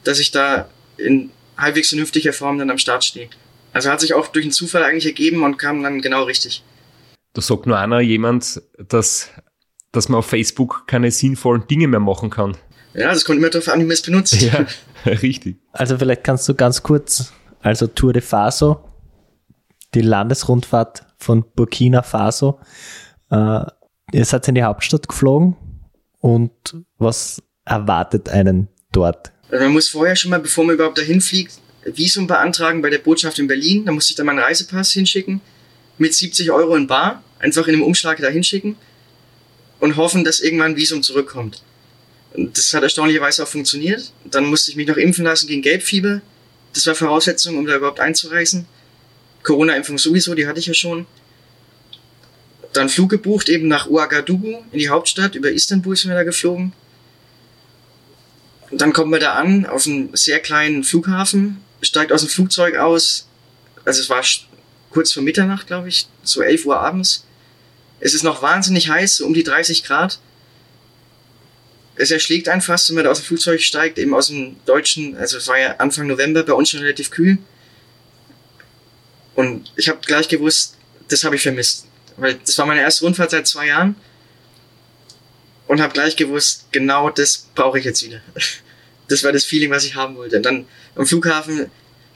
[0.05, 3.29] dass ich da in halbwegs vernünftiger Form dann am Start stehe.
[3.73, 6.63] Also hat sich auch durch einen Zufall eigentlich ergeben und kam dann genau richtig.
[7.33, 9.31] Da sagt nur einer jemand, dass,
[9.93, 12.57] dass man auf Facebook keine sinnvollen Dinge mehr machen kann.
[12.95, 14.41] Ja, das kommt immer darauf an, wie man es benutzt.
[14.41, 14.67] Ja,
[15.07, 15.57] richtig.
[15.73, 18.85] Also vielleicht kannst du ganz kurz, also Tour de Faso,
[19.95, 22.61] die Landesrundfahrt von Burkina Faso.
[23.31, 23.65] Äh,
[24.13, 25.57] ihr seid in die Hauptstadt geflogen
[26.21, 29.33] und was erwartet einen dort?
[29.51, 32.99] Also man muss vorher schon mal, bevor man überhaupt dahin fliegt, Visum beantragen bei der
[32.99, 33.85] Botschaft in Berlin.
[33.87, 35.41] Da muss ich dann meinen Reisepass hinschicken
[35.99, 38.77] mit 70 Euro in Bar, einfach in einem Umschlag da hinschicken
[39.81, 41.63] und hoffen, dass irgendwann ein Visum zurückkommt.
[42.37, 44.13] Das hat erstaunlicherweise auch funktioniert.
[44.25, 46.21] Dann musste ich mich noch impfen lassen gegen Gelbfieber.
[46.73, 48.67] Das war Voraussetzung, um da überhaupt einzureisen.
[49.43, 51.07] Corona-Impfung sowieso, die hatte ich ja schon.
[52.73, 55.35] Dann Flug gebucht, eben nach Ouagadougou in die Hauptstadt.
[55.35, 56.73] Über Istanbul sind wir da geflogen.
[58.71, 62.77] Und dann kommt man da an, auf einem sehr kleinen Flughafen, steigt aus dem Flugzeug
[62.77, 63.27] aus.
[63.85, 64.23] Also es war
[64.91, 67.25] kurz vor Mitternacht, glaube ich, so 11 Uhr abends.
[68.01, 70.19] Es ist noch wahnsinnig heiß, um die 30 Grad
[72.01, 75.37] es erschlägt einen fast, wenn man aus dem Flugzeug steigt, eben aus dem deutschen, also
[75.37, 77.37] es war ja Anfang November, bei uns schon relativ kühl.
[79.35, 80.77] Und ich habe gleich gewusst,
[81.09, 81.87] das habe ich vermisst.
[82.17, 83.97] Weil das war meine erste Rundfahrt seit zwei Jahren.
[85.67, 88.21] Und habe gleich gewusst, genau das brauche ich jetzt wieder.
[89.09, 90.37] Das war das Feeling, was ich haben wollte.
[90.37, 91.69] Und dann am Flughafen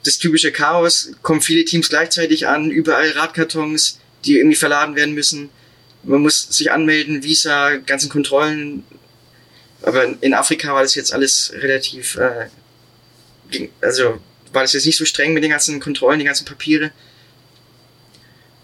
[0.04, 5.50] das typische Chaos, kommen viele Teams gleichzeitig an, überall Radkartons, die irgendwie verladen werden müssen.
[6.04, 8.84] Man muss sich anmelden, Visa, ganzen Kontrollen,
[9.82, 12.48] aber in Afrika war das jetzt alles relativ, äh,
[13.80, 14.20] also
[14.52, 16.90] war das jetzt nicht so streng mit den ganzen Kontrollen, die ganzen Papiere.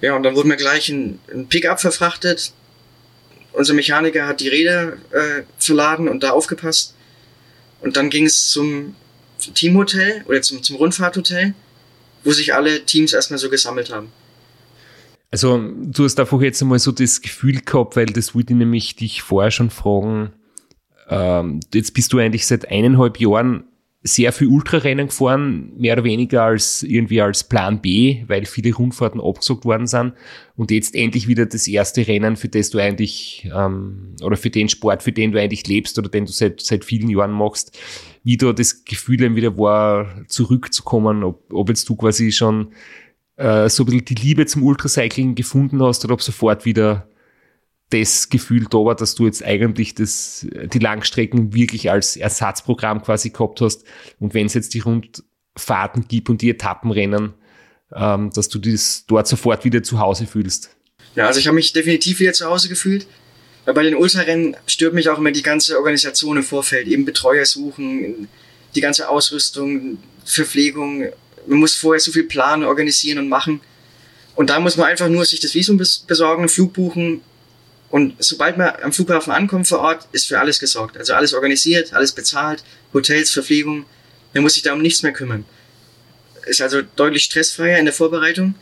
[0.01, 2.53] Ja, und dann wurden wir gleich ein, ein Pickup verfrachtet.
[3.53, 6.95] Unser Mechaniker hat die Räder äh, verladen und da aufgepasst.
[7.81, 8.95] Und dann ging es zum
[9.55, 11.55] Teamhotel oder zum, zum Rundfahrthotel,
[12.25, 14.13] wo sich alle Teams erstmal so gesammelt haben.
[15.31, 18.97] Also du hast einfach jetzt einmal so das Gefühl gehabt, weil das wollte ich nämlich
[18.97, 20.33] dich vorher schon fragen,
[21.09, 23.65] ähm, jetzt bist du eigentlich seit eineinhalb Jahren
[24.03, 29.21] sehr viel Ultrarennen gefahren, mehr oder weniger als irgendwie als Plan B, weil viele Rundfahrten
[29.21, 30.15] abgesagt worden sind
[30.57, 34.71] und jetzt endlich wieder das erste Rennen, für das du eigentlich ähm, oder für den
[34.71, 37.79] Sport, für den du eigentlich lebst oder den du seit seit vielen Jahren machst,
[38.25, 42.73] wie da das Gefühl dann wieder war, zurückzukommen, ob, ob jetzt du quasi schon
[43.41, 47.09] äh, so ein bisschen die Liebe zum Ultracycling gefunden hast oder ob sofort wieder
[47.89, 53.31] das Gefühl da war, dass du jetzt eigentlich das, die Langstrecken wirklich als Ersatzprogramm quasi
[53.31, 53.83] gehabt hast.
[54.21, 57.35] Und wenn es jetzt die Rundfahrten gibt und die Etappenrennen,
[57.95, 60.77] ähm, dass du das dort sofort wieder zu Hause fühlst.
[61.17, 63.07] Ja, also ich habe mich definitiv wieder zu Hause gefühlt.
[63.65, 66.87] Weil bei den Ultrarennen stört mich auch immer die ganze Organisation im Vorfeld.
[66.87, 68.29] Eben Betreuer suchen,
[68.75, 71.09] die ganze Ausrüstung, Verpflegung.
[71.51, 73.61] Man muss vorher so viel planen, organisieren und machen.
[74.35, 77.23] Und da muss man einfach nur sich das Visum besorgen, Flug buchen,
[77.91, 80.97] und sobald man am Flughafen ankommt vor Ort, ist für alles gesorgt.
[80.97, 82.63] Also alles organisiert, alles bezahlt,
[82.95, 83.85] Hotels, Verpflegung.
[84.33, 85.45] Man muss sich da um nichts mehr kümmern.
[86.47, 88.55] Ist also deutlich stressfreier in der Vorbereitung.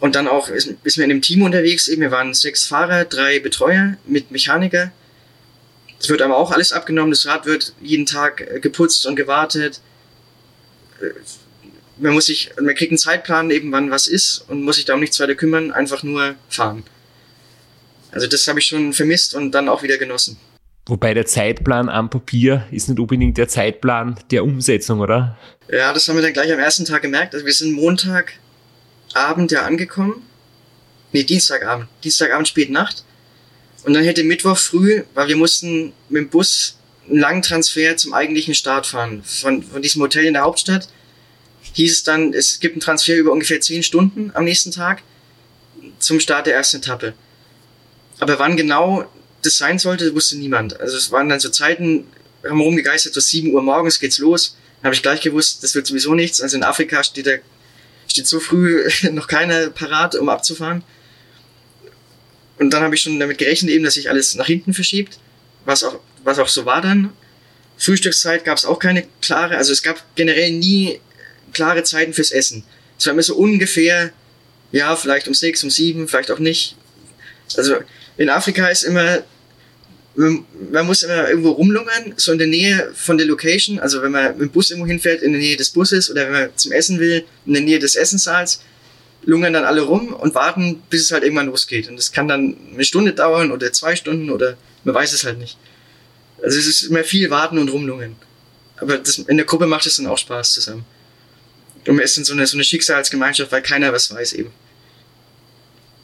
[0.00, 1.88] Und dann auch ist, ist man in einem Team unterwegs.
[1.88, 4.92] Wir waren sechs Fahrer, drei Betreuer mit Mechaniker.
[5.98, 7.10] Es wird aber auch alles abgenommen.
[7.10, 9.80] Das Rad wird jeden Tag äh, geputzt und gewartet.
[11.98, 14.94] Man muss sich, man kriegt einen Zeitplan, eben wann was ist und muss sich da
[14.94, 16.84] um nichts weiter kümmern, einfach nur fahren.
[18.12, 20.38] Also das habe ich schon vermisst und dann auch wieder genossen.
[20.86, 25.36] Wobei der Zeitplan am Papier ist nicht unbedingt der Zeitplan der Umsetzung, oder?
[25.70, 27.34] Ja, das haben wir dann gleich am ersten Tag gemerkt.
[27.34, 30.22] Also wir sind Montagabend ja angekommen.
[31.12, 31.88] Nee, Dienstagabend.
[32.02, 33.04] Dienstagabend spät Nacht.
[33.84, 36.77] Und dann hätte Mittwoch früh, weil wir mussten mit dem Bus
[37.08, 39.22] einen langen Transfer zum eigentlichen Start fahren.
[39.24, 40.88] Von, von diesem Hotel in der Hauptstadt
[41.74, 45.02] hieß es dann, es gibt einen Transfer über ungefähr zehn Stunden am nächsten Tag
[45.98, 47.14] zum Start der ersten Etappe.
[48.20, 49.08] Aber wann genau
[49.42, 50.80] das sein sollte, wusste niemand.
[50.80, 52.06] Also es waren dann so Zeiten,
[52.44, 54.56] haben rumgegeistert, so 7 Uhr morgens geht's los.
[54.78, 56.40] Dann habe ich gleich gewusst, das wird sowieso nichts.
[56.40, 57.40] Also in Afrika steht, der,
[58.06, 60.82] steht so früh noch keiner parat, um abzufahren.
[62.58, 65.18] Und dann habe ich schon damit gerechnet, eben, dass sich alles nach hinten verschiebt,
[65.64, 67.12] was auch, was auch so war dann.
[67.76, 71.00] Frühstückszeit gab es auch keine klare, also es gab generell nie
[71.52, 72.64] klare Zeiten fürs Essen.
[72.98, 74.12] Es war immer so ungefähr,
[74.72, 76.76] ja, vielleicht um sechs, um sieben, vielleicht auch nicht.
[77.56, 77.76] Also
[78.16, 79.22] in Afrika ist immer,
[80.16, 83.78] man muss immer irgendwo rumlungern, so in der Nähe von der Location.
[83.78, 86.32] Also wenn man mit dem Bus irgendwo hinfährt, in der Nähe des Busses oder wenn
[86.32, 88.60] man zum Essen will, in der Nähe des Essenssaals,
[89.22, 91.88] lungern dann alle rum und warten, bis es halt irgendwann losgeht.
[91.88, 95.38] Und das kann dann eine Stunde dauern oder zwei Stunden oder man weiß es halt
[95.38, 95.56] nicht.
[96.42, 98.16] Also es ist immer viel warten und rumlungern.
[98.76, 100.84] Aber das, in der Gruppe macht es dann auch Spaß zusammen.
[101.86, 104.50] Und man ist in so eine, so eine Schicksalsgemeinschaft, weil keiner was weiß eben.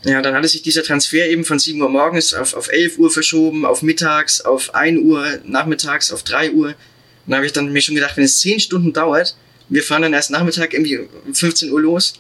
[0.05, 3.11] Ja, dann hatte sich dieser Transfer eben von 7 Uhr morgens auf, auf 11 Uhr
[3.11, 6.69] verschoben, auf mittags, auf 1 Uhr nachmittags, auf 3 Uhr.
[6.69, 9.35] Und da habe ich dann mir schon gedacht, wenn es 10 Stunden dauert,
[9.71, 12.15] wir fahren dann erst Nachmittag irgendwie um 15 Uhr los,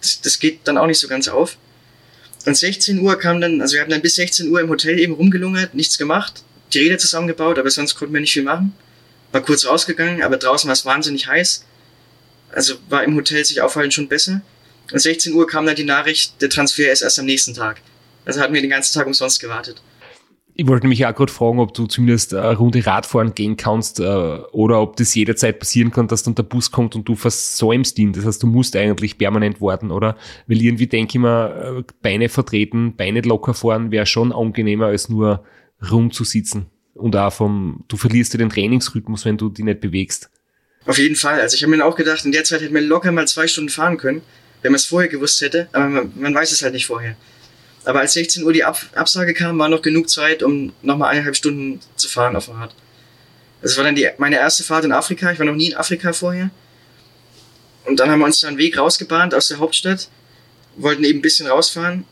[0.00, 1.58] das, das geht dann auch nicht so ganz auf.
[2.46, 5.12] Und 16 Uhr kam dann, also wir hatten dann bis 16 Uhr im Hotel eben
[5.12, 6.42] rumgelungert, nichts gemacht,
[6.76, 8.74] die Räder zusammengebaut, aber sonst konnten wir nicht viel machen.
[9.32, 11.64] War kurz rausgegangen, aber draußen war es wahnsinnig heiß.
[12.52, 14.42] Also war im Hotel sich aufhalten schon besser.
[14.92, 17.80] Und 16 Uhr kam dann die Nachricht, der Transfer ist erst am nächsten Tag.
[18.24, 19.82] Also hatten wir den ganzen Tag umsonst gewartet.
[20.58, 24.04] Ich wollte mich auch gerade fragen, ob du zumindest eine Runde Radfahren gehen kannst äh,
[24.04, 28.14] oder ob das jederzeit passieren kann, dass dann der Bus kommt und du versäumst ihn.
[28.14, 30.16] Das heißt, du musst eigentlich permanent warten, oder?
[30.46, 35.10] Weil irgendwie denke ich mir, äh, Beine vertreten, Beine locker fahren wäre schon angenehmer, als
[35.10, 35.44] nur
[35.90, 36.66] rumzusitzen.
[36.94, 40.30] Und auch vom, du verlierst dir den Trainingsrhythmus, wenn du dich nicht bewegst.
[40.86, 41.40] Auf jeden Fall.
[41.40, 43.70] Also ich habe mir auch gedacht, in der Zeit hätte man locker mal zwei Stunden
[43.70, 44.22] fahren können,
[44.62, 47.16] wenn man es vorher gewusst hätte, aber man, man weiß es halt nicht vorher.
[47.84, 51.36] Aber als 16 Uhr die Ab Absage kam, war noch genug Zeit, um nochmal eineinhalb
[51.36, 52.74] Stunden zu fahren auf dem Rad.
[53.62, 55.30] Das war dann die, meine erste Fahrt in Afrika.
[55.32, 56.50] Ich war noch nie in Afrika vorher.
[57.84, 60.08] Und dann haben wir uns da einen Weg rausgebahnt aus der Hauptstadt,
[60.76, 62.04] wollten eben ein bisschen rausfahren.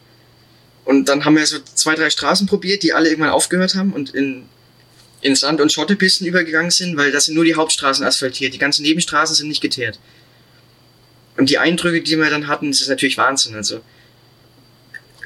[0.85, 4.11] Und dann haben wir so zwei, drei Straßen probiert, die alle irgendwann aufgehört haben und
[4.11, 4.47] in,
[5.23, 8.53] in Sand- und Schottepisten übergegangen sind, weil das sind nur die Hauptstraßen asphaltiert.
[8.53, 9.99] Die ganzen Nebenstraßen sind nicht geteert.
[11.37, 13.55] Und die Eindrücke, die wir dann hatten, das ist natürlich Wahnsinn.
[13.55, 13.81] Also,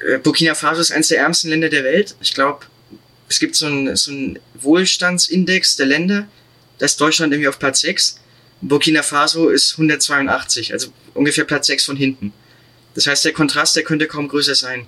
[0.07, 2.15] äh, Burkina Faso ist eines der ärmsten Länder der Welt.
[2.21, 2.67] Ich glaube,
[3.29, 6.29] es gibt so einen, so einen Wohlstandsindex der Länder.
[6.79, 8.21] Da ist Deutschland irgendwie auf Platz 6.
[8.61, 12.33] Burkina Faso ist 182, also ungefähr Platz 6 von hinten.
[12.95, 14.87] Das heißt, der Kontrast, der könnte kaum größer sein.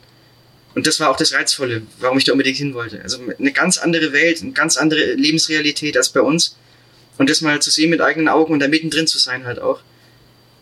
[0.75, 3.03] Und das war auch das Reizvolle, warum ich da unbedingt hin wollte.
[3.03, 6.57] Also eine ganz andere Welt, eine ganz andere Lebensrealität als bei uns.
[7.18, 9.81] Und das mal zu sehen mit eigenen Augen und da mittendrin zu sein halt auch.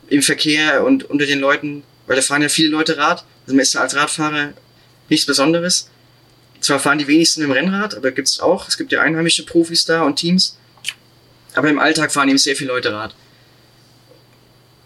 [0.09, 3.25] Im Verkehr und unter den Leuten, weil da fahren ja viele Leute Rad.
[3.45, 4.55] Also man ist da als Radfahrer
[5.09, 5.91] nichts Besonderes.
[6.61, 8.67] Zwar fahren die wenigsten dem Rennrad, aber gibt es auch.
[8.67, 10.57] Es gibt ja einheimische Profis da und Teams.
[11.55, 13.15] Aber im Alltag fahren eben sehr viele Leute Rad.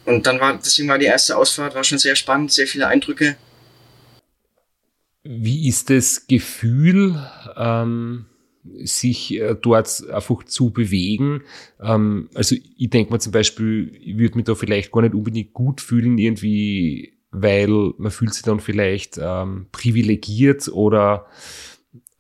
[0.05, 3.37] Und dann war, deswegen war die erste Ausfahrt, war schon sehr spannend, sehr viele Eindrücke.
[5.25, 7.21] Wie ist das Gefühl,
[7.57, 8.27] ähm,
[8.85, 11.43] sich äh, dort einfach zu bewegen?
[11.81, 15.53] Ähm, also ich denke mal zum Beispiel, ich würde mich da vielleicht gar nicht unbedingt
[15.53, 21.27] gut fühlen, irgendwie, weil man fühlt sich dann vielleicht ähm, privilegiert oder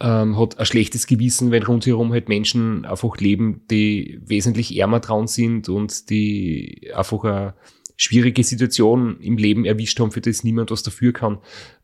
[0.00, 5.28] ähm, hat ein schlechtes Gewissen, wenn rundherum halt Menschen einfach leben, die wesentlich ärmer dran
[5.28, 7.54] sind und die einfach eine
[7.96, 11.38] schwierige Situation im Leben erwischt haben, für das niemand was dafür kann.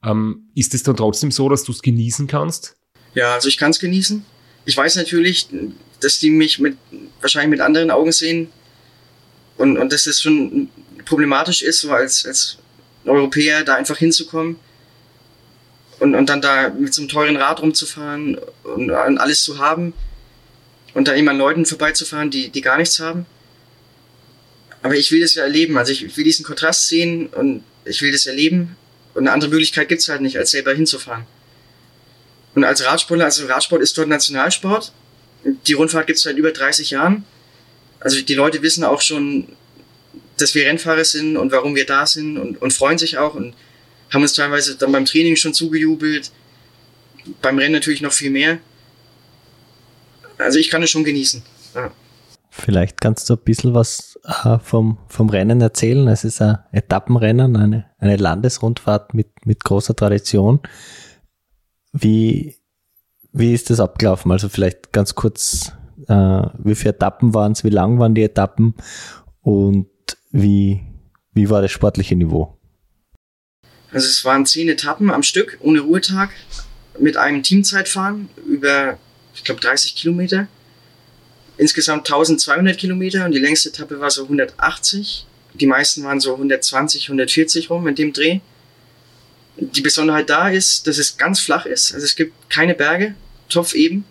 [0.04, 2.76] Ähm, ist es dann trotzdem so, dass du es genießen kannst?
[3.14, 4.24] Ja, also ich kann es genießen.
[4.64, 5.48] Ich weiß natürlich,
[6.00, 6.76] dass die mich mit
[7.20, 8.48] wahrscheinlich mit anderen Augen sehen
[9.56, 10.68] und, und dass das schon
[11.04, 12.58] problematisch ist, so als, als
[13.04, 14.56] Europäer da einfach hinzukommen
[16.00, 19.94] und, und dann da mit so einem teuren Rad rumzufahren und, und alles zu haben
[20.94, 23.26] und da immer an Leuten vorbeizufahren, die, die gar nichts haben.
[24.82, 25.76] Aber ich will das ja erleben.
[25.76, 28.76] Also ich will diesen Kontrast sehen und ich will das erleben.
[29.14, 31.26] Und eine andere Möglichkeit gibt's halt nicht, als selber hinzufahren.
[32.54, 34.92] Und als Radsportler, also Radsport ist dort Nationalsport.
[35.66, 37.24] Die Rundfahrt gibt's seit über 30 Jahren.
[38.00, 39.48] Also die Leute wissen auch schon,
[40.36, 43.54] dass wir Rennfahrer sind und warum wir da sind und, und freuen sich auch und
[44.10, 46.30] haben uns teilweise dann beim Training schon zugejubelt.
[47.42, 48.58] Beim Rennen natürlich noch viel mehr.
[50.38, 51.42] Also ich kann es schon genießen.
[51.74, 51.92] Ja.
[52.60, 56.08] Vielleicht kannst du ein bisschen was äh, vom, vom Rennen erzählen.
[56.08, 60.60] Es ist ein Etappenrennen, eine, eine Landesrundfahrt mit, mit großer Tradition.
[61.92, 62.56] Wie,
[63.32, 64.32] wie ist das abgelaufen?
[64.32, 65.72] Also vielleicht ganz kurz,
[66.08, 66.14] äh,
[66.58, 68.74] wie viele Etappen waren es, wie lang waren die Etappen
[69.40, 69.88] und
[70.32, 70.80] wie,
[71.32, 72.58] wie war das sportliche Niveau?
[73.92, 76.30] Also es waren zehn Etappen am Stück, ohne Ruhetag,
[76.98, 78.98] mit einem Teamzeitfahren über,
[79.34, 80.48] ich glaube, 30 Kilometer.
[81.58, 85.26] Insgesamt 1200 Kilometer und die längste Etappe war so 180.
[85.54, 88.38] Die meisten waren so 120, 140 rum in dem Dreh.
[89.56, 91.92] Die Besonderheit da ist, dass es ganz flach ist.
[91.92, 93.16] Also es gibt keine Berge,
[93.48, 94.04] topf eben.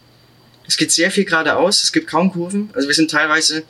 [0.68, 2.70] Es geht sehr viel geradeaus, es gibt kaum Kurven.
[2.74, 3.64] Also wir sind teilweise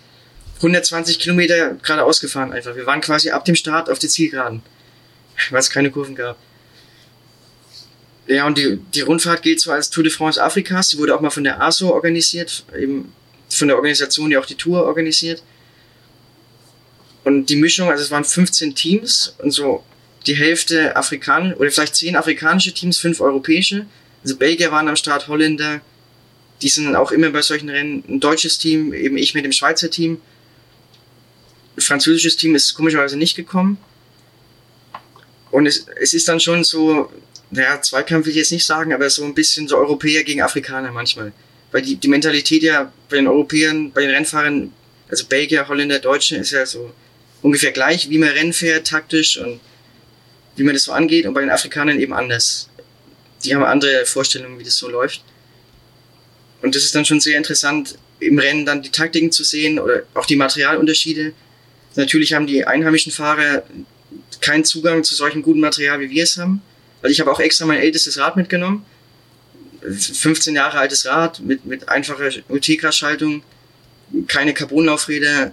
[0.56, 2.76] 120 Kilometer geradeaus gefahren einfach.
[2.76, 4.64] Wir waren quasi ab dem Start auf der Zielgeraden,
[5.52, 6.38] weil es keine Kurven gab.
[8.26, 10.90] Ja, und die, die Rundfahrt gilt so als Tour de France Afrikas.
[10.90, 13.14] Die wurde auch mal von der ASO organisiert, eben
[13.58, 15.44] von der Organisation, die auch die Tour organisiert.
[17.24, 19.84] Und die Mischung, also es waren 15 Teams und so
[20.26, 23.86] die Hälfte afrikanische oder vielleicht 10 afrikanische Teams, 5 europäische.
[24.24, 25.82] Also Belgier waren am Start, Holländer,
[26.62, 28.04] die sind auch immer bei solchen Rennen.
[28.08, 30.22] Ein deutsches Team, eben ich mit dem Schweizer Team.
[31.78, 33.78] französisches Team ist komischerweise nicht gekommen.
[35.52, 37.12] Und es, es ist dann schon so,
[37.52, 40.92] naja, Zweikampf will ich jetzt nicht sagen, aber so ein bisschen so Europäer gegen Afrikaner
[40.92, 41.32] manchmal.
[41.78, 44.74] Weil die, die Mentalität ja bei den Europäern, bei den Rennfahrern,
[45.10, 46.92] also Belgier, Holländer, Deutsche, ist ja so
[47.44, 49.60] ungefähr gleich, wie man Rennen fährt, taktisch und
[50.56, 51.28] wie man das so angeht.
[51.28, 52.68] Und bei den Afrikanern eben anders.
[53.46, 55.22] Die haben andere Vorstellungen, wie das so läuft.
[56.64, 60.02] Und das ist dann schon sehr interessant, im Rennen dann die Taktiken zu sehen oder
[60.16, 61.34] auch die Materialunterschiede.
[61.96, 63.62] Natürlich haben die einheimischen Fahrer
[64.42, 66.64] keinen Zugang zu solchem guten Material, wie wir es haben.
[67.04, 68.84] Also ich habe auch extra mein ältestes Rad mitgenommen.
[69.90, 73.44] 15 Jahre altes Rad mit, mit einfacher Ultegra-Schaltung,
[74.28, 75.52] keine Carbonlaufräder,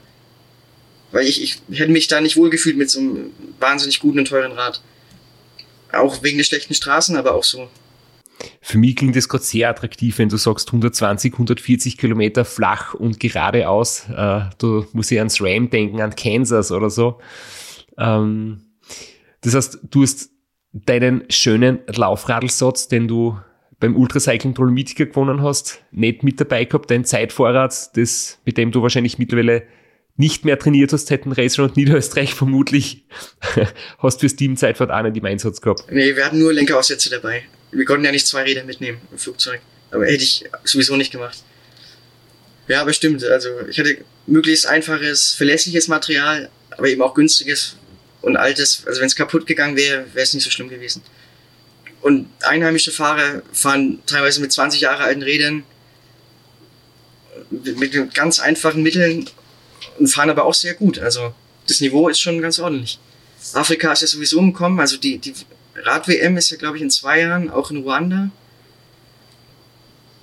[1.13, 3.31] weil ich, ich hätte mich da nicht wohlgefühlt mit so einem
[3.61, 4.83] wahnsinnig guten und teuren Rad.
[5.93, 7.69] Auch wegen der schlechten Straßen, aber auch so.
[8.61, 13.21] Für mich klingt das gerade sehr attraktiv, wenn du sagst 120, 140 Kilometer flach und
[13.21, 14.05] geradeaus.
[14.09, 17.21] Äh, du musst ja ans Ram denken, an Kansas oder so.
[17.97, 18.63] Ähm,
[19.43, 20.31] das heißt, du hast
[20.73, 23.39] deinen schönen Laufradelsatz, den du
[23.85, 28.81] beim Ultracycling Dolomitica gewonnen hast, nicht mit dabei gehabt, dein Zeitvorrat, das, mit dem du
[28.81, 29.65] wahrscheinlich mittlerweile
[30.17, 33.05] nicht mehr trainiert hast, hätten Racer und Niederösterreich vermutlich,
[33.99, 35.85] hast fürs Team Zeitfahrt auch nicht im Einsatz gehabt.
[35.91, 37.43] Nee, wir hatten nur Lenkeraussätze dabei.
[37.73, 39.61] Wir konnten ja nicht zwei Räder mitnehmen im Flugzeug.
[39.91, 41.43] Aber hätte ich sowieso nicht gemacht.
[42.69, 43.23] Ja, aber stimmt.
[43.23, 47.77] Also ich hatte möglichst einfaches, verlässliches Material, aber eben auch günstiges
[48.23, 48.83] und altes.
[48.87, 51.03] Also wenn es kaputt gegangen wäre, wäre es nicht so schlimm gewesen.
[52.05, 55.63] Und einheimische Fahrer fahren teilweise mit 20 Jahre alten Rädern
[57.51, 59.31] mit ganz einfachen Mitteln
[59.99, 60.99] und fahren aber auch sehr gut.
[60.99, 61.33] Also
[61.67, 62.99] das Niveau ist schon ganz ordentlich.
[63.55, 64.81] Afrika ist ja sowieso umgekommen.
[64.81, 65.33] Also die, die
[65.77, 68.29] Rad-WM ist ja, glaube ich, in zwei Jahren auch in Ruanda.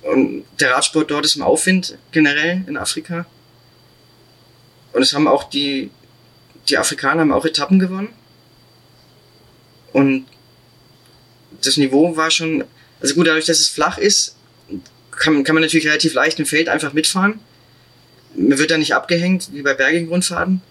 [0.02, 3.26] Und der Radsport dort ist im Aufwind generell in Afrika.
[4.92, 5.90] Und es haben auch die,
[6.68, 8.10] die Afrikaner haben auch Etappen gewonnen.
[9.92, 10.26] Und
[11.66, 12.64] das Niveau war schon,
[13.00, 14.36] also gut, dadurch, dass es flach ist,
[15.10, 17.40] kann, kann man natürlich relativ leicht im Feld einfach mitfahren.
[18.34, 20.62] Man wird da nicht abgehängt, wie bei bergigen Rundfahrten.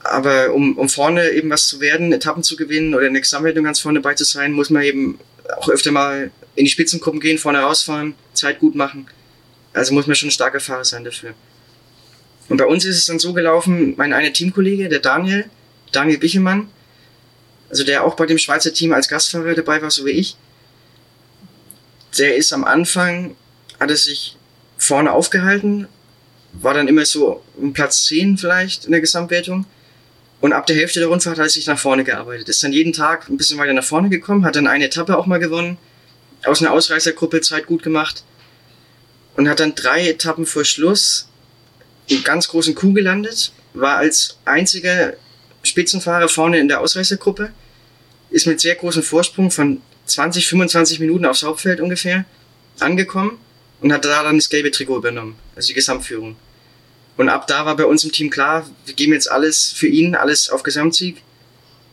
[0.00, 3.64] Aber um, um vorne eben was zu werden, Etappen zu gewinnen oder in der Gesamtwertung
[3.64, 5.18] ganz vorne bei zu sein, muss man eben
[5.58, 9.06] auch öfter mal in die Spitzengruppen gehen, vorne rausfahren, Zeit gut machen.
[9.72, 11.34] Also muss man schon ein starker Fahrer sein dafür.
[12.48, 15.44] Und bei uns ist es dann so gelaufen, mein einer Teamkollege, der Daniel,
[15.92, 16.68] Daniel Bichemann,
[17.70, 20.36] also der auch bei dem Schweizer Team als Gastfahrer dabei war, so wie ich,
[22.18, 23.36] der ist am Anfang,
[23.78, 24.36] hat er sich
[24.76, 25.86] vorne aufgehalten,
[26.52, 29.66] war dann immer so um Platz 10 vielleicht in der Gesamtwertung.
[30.40, 32.48] Und ab der Hälfte der Rundfahrt hat er sich nach vorne gearbeitet.
[32.48, 35.26] Ist dann jeden Tag ein bisschen weiter nach vorne gekommen, hat dann eine Etappe auch
[35.26, 35.76] mal gewonnen,
[36.44, 38.24] aus einer Ausreißergruppe Zeit gut gemacht
[39.36, 41.28] und hat dann drei Etappen vor Schluss
[42.10, 45.12] einen ganz großen Kuh gelandet, war als einziger
[45.70, 47.52] Spitzenfahrer vorne in der Ausreißergruppe,
[48.30, 52.24] ist mit sehr großem Vorsprung von 20, 25 Minuten aufs Hauptfeld ungefähr
[52.78, 53.38] angekommen
[53.80, 56.36] und hat da dann das gelbe Trikot übernommen, also die Gesamtführung.
[57.16, 60.14] Und ab da war bei uns im Team klar, wir geben jetzt alles für ihn,
[60.14, 61.22] alles auf Gesamtsieg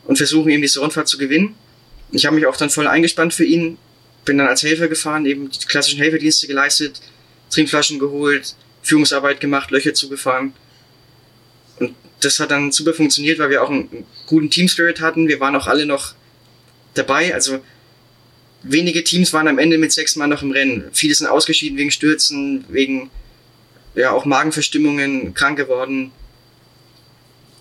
[0.04, 1.54] und versuchen eben diese Rundfahrt zu gewinnen.
[2.12, 3.78] Ich habe mich auch dann voll eingespannt für ihn,
[4.24, 7.00] bin dann als Helfer gefahren, eben die klassischen Helferdienste geleistet,
[7.50, 10.54] Trinkflaschen geholt, Führungsarbeit gemacht, Löcher zugefahren.
[12.20, 15.28] Das hat dann super funktioniert, weil wir auch einen guten Team Spirit hatten.
[15.28, 16.14] Wir waren auch alle noch
[16.94, 17.32] dabei.
[17.34, 17.60] Also
[18.62, 20.84] wenige Teams waren am Ende mit sechs Mann noch im Rennen.
[20.92, 23.10] Viele sind ausgeschieden wegen Stürzen, wegen
[23.94, 26.12] ja auch Magenverstimmungen, krank geworden.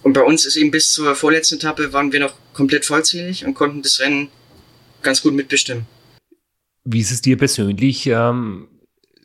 [0.04, 3.54] Und bei uns ist eben bis zur vorletzten Etappe waren wir noch komplett vollzählig und
[3.54, 4.30] konnten das Rennen
[5.02, 5.86] ganz gut mitbestimmen.
[6.86, 8.68] Wie ist es dir persönlich ähm,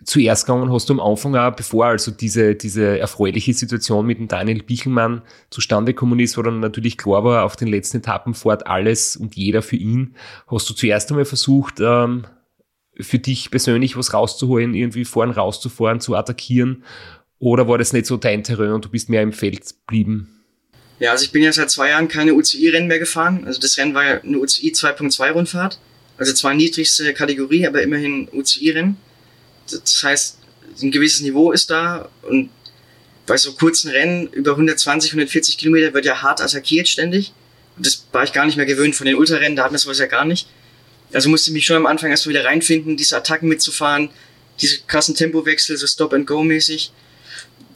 [0.05, 0.73] zuerst gegangen?
[0.73, 5.23] Hast du am Anfang auch, bevor also diese, diese erfreuliche Situation mit dem Daniel Bichelmann
[5.51, 9.37] zustande gekommen ist, wo dann natürlich klar war, auf den letzten Etappen fährt alles und
[9.37, 10.15] jeder für ihn.
[10.47, 12.25] Hast du zuerst einmal versucht, ähm,
[13.01, 16.85] für dich persönlich was rauszuholen, irgendwie vorn rauszufahren, zu attackieren?
[17.39, 20.43] Oder war das nicht so dein Terrain und du bist mehr im Feld geblieben?
[21.01, 23.43] Ja, also ich bin ja seit zwei Jahren keine UCI-Rennen mehr gefahren.
[23.45, 25.81] Also das Rennen war ja eine UCI 2.2 Rundfahrt.
[26.17, 28.97] Also zwar niedrigste Kategorie, aber immerhin UCI-Rennen.
[29.71, 30.39] Das heißt,
[30.83, 32.51] ein gewisses Niveau ist da und
[33.27, 37.33] bei so kurzen Rennen über 120, 140 Kilometer wird ja hart attackiert ständig.
[37.77, 39.99] Und das war ich gar nicht mehr gewöhnt von den Ultrarennen, da hatten wir sowas
[39.99, 40.49] ja gar nicht.
[41.13, 44.11] Also musste ich mich schon am Anfang erst wieder reinfinden, diese Attacken mitzufahren,
[44.61, 46.93] diese krassen Tempowechsel, so Stop-and-Go-mäßig.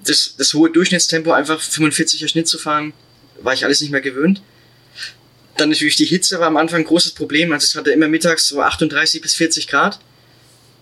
[0.05, 2.93] Das, das hohe Durchschnittstempo, einfach 45er Schnitt zu fahren,
[3.41, 4.43] war ich alles nicht mehr gewöhnt.
[5.57, 7.53] Dann natürlich die Hitze war am Anfang ein großes Problem.
[7.53, 9.99] Also es hatte immer mittags so 38 bis 40 Grad.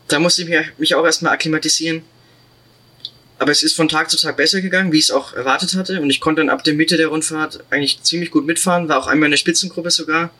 [0.09, 2.03] Da musste ich mich auch erstmal akklimatisieren.
[3.39, 6.01] Aber es ist von Tag zu Tag besser gegangen, wie ich es auch erwartet hatte.
[6.01, 9.07] Und ich konnte dann ab der Mitte der Rundfahrt eigentlich ziemlich gut mitfahren, war auch
[9.07, 10.31] einmal in der Spitzengruppe sogar.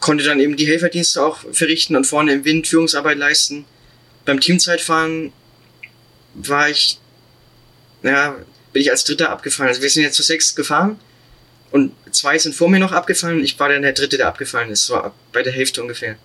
[0.00, 3.64] Konnte dann eben die Helferdienste auch verrichten und vorne im Wind Führungsarbeit leisten.
[4.24, 5.32] Beim Teamzeitfahren
[6.34, 6.98] war ich,
[8.02, 8.36] ja,
[8.72, 9.68] bin ich als Dritter abgefallen.
[9.68, 10.98] Also wir sind jetzt zu sechs gefahren
[11.70, 14.84] und zwei sind vor mir noch abgefallen ich war dann der Dritte, der abgefallen ist,
[14.84, 15.00] so
[15.32, 16.16] bei der Hälfte ungefähr.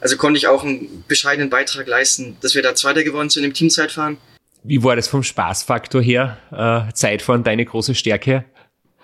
[0.00, 3.54] Also konnte ich auch einen bescheidenen Beitrag leisten, dass wir da Zweiter geworden sind im
[3.54, 4.18] Teamzeitfahren.
[4.62, 6.38] Wie war das vom Spaßfaktor her?
[6.52, 8.44] Äh, Zeitfahren deine große Stärke?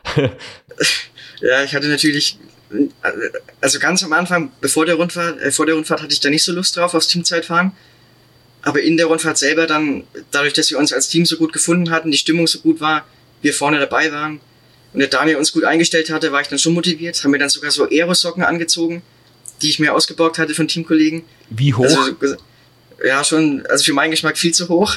[1.41, 2.39] ja, ich hatte natürlich,
[3.61, 6.45] also ganz am Anfang, bevor der Rundfahrt, äh, vor der Rundfahrt hatte ich da nicht
[6.45, 7.73] so Lust drauf aufs Teamzeitfahren.
[8.63, 11.91] Aber in der Rundfahrt selber dann, dadurch, dass wir uns als Team so gut gefunden
[11.91, 13.05] hatten, die Stimmung so gut war,
[13.43, 14.41] wir vorne dabei waren
[14.95, 17.23] und der Daniel uns gut eingestellt hatte, war ich dann schon motiviert.
[17.23, 19.03] Haben wir dann sogar so Aerosocken angezogen,
[19.63, 21.23] die ich mir ausgeborgt hatte von Teamkollegen.
[21.51, 21.85] Wie hoch?
[21.85, 22.37] Also,
[23.05, 24.97] ja, schon, also für meinen Geschmack viel zu hoch.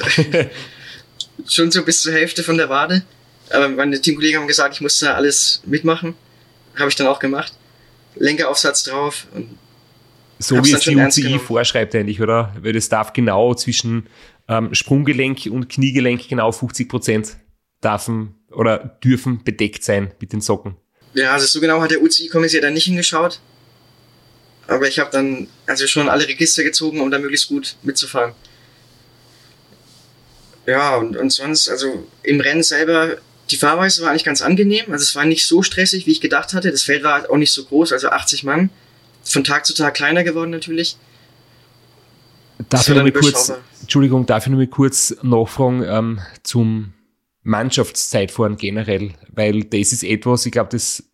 [1.48, 3.02] schon so bis zur Hälfte von der Wade.
[3.50, 6.14] Aber meine Teamkollegen haben gesagt, ich muss da alles mitmachen.
[6.76, 7.52] Habe ich dann auch gemacht.
[8.16, 9.58] Lenkeraufsatz drauf und
[10.40, 12.54] so wie es die UCI vorschreibt eigentlich, oder?
[12.60, 14.06] Weil das darf genau zwischen
[14.48, 17.36] ähm, Sprunggelenk und Kniegelenk genau 50 Prozent
[17.82, 20.76] dürfen oder dürfen bedeckt sein mit den Socken.
[21.14, 23.40] Ja, also so genau hat der UCI-Kommissar da nicht hingeschaut.
[24.68, 28.34] Aber ich habe dann also schon alle Register gezogen, um da möglichst gut mitzufahren.
[30.66, 33.16] Ja, und, und sonst, also im Rennen selber,
[33.50, 34.92] die Fahrweise war eigentlich ganz angenehm.
[34.92, 36.70] Also es war nicht so stressig, wie ich gedacht hatte.
[36.70, 38.68] Das Feld war auch nicht so groß, also 80 Mann
[39.24, 40.98] von Tag zu Tag kleiner geworden natürlich.
[42.68, 46.92] Darf ich noch mal kurz, Entschuldigung, darf ich noch mal kurz nachfragen ähm, zum
[47.42, 51.04] Mannschaftszeitfahren generell, weil das ist etwas, ich glaube, das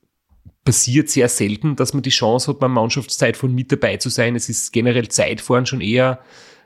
[0.65, 4.35] passiert sehr selten, dass man die Chance hat, beim Mannschaftszeitfahren mit dabei zu sein.
[4.35, 6.21] Es ist generell Zeitfahren schon eher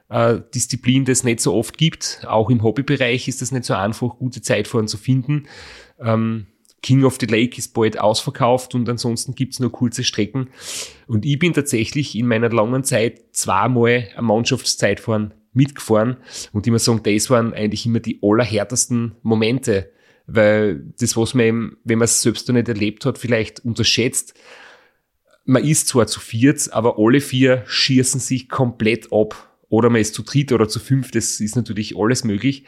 [0.09, 2.22] äh, Disziplin, das es nicht so oft gibt.
[2.26, 5.49] Auch im Hobbybereich ist es nicht so einfach, gute Zeitfahren zu finden.
[6.01, 6.46] Ähm,
[6.80, 10.51] King of the Lake ist bald ausverkauft und ansonsten gibt's nur kurze Strecken.
[11.09, 16.18] Und ich bin tatsächlich in meiner langen Zeit zweimal am Mannschaftszeitfahren mitgefahren
[16.53, 19.90] und muss sagen, das waren eigentlich immer die allerhärtesten Momente,
[20.29, 24.35] weil das, was man eben, wenn man es selbst noch nicht erlebt hat, vielleicht unterschätzt,
[25.47, 29.49] man ist zwar zu viert, aber alle vier schießen sich komplett ab.
[29.70, 32.64] Oder man ist zu dritt oder zu fünf, das ist natürlich alles möglich.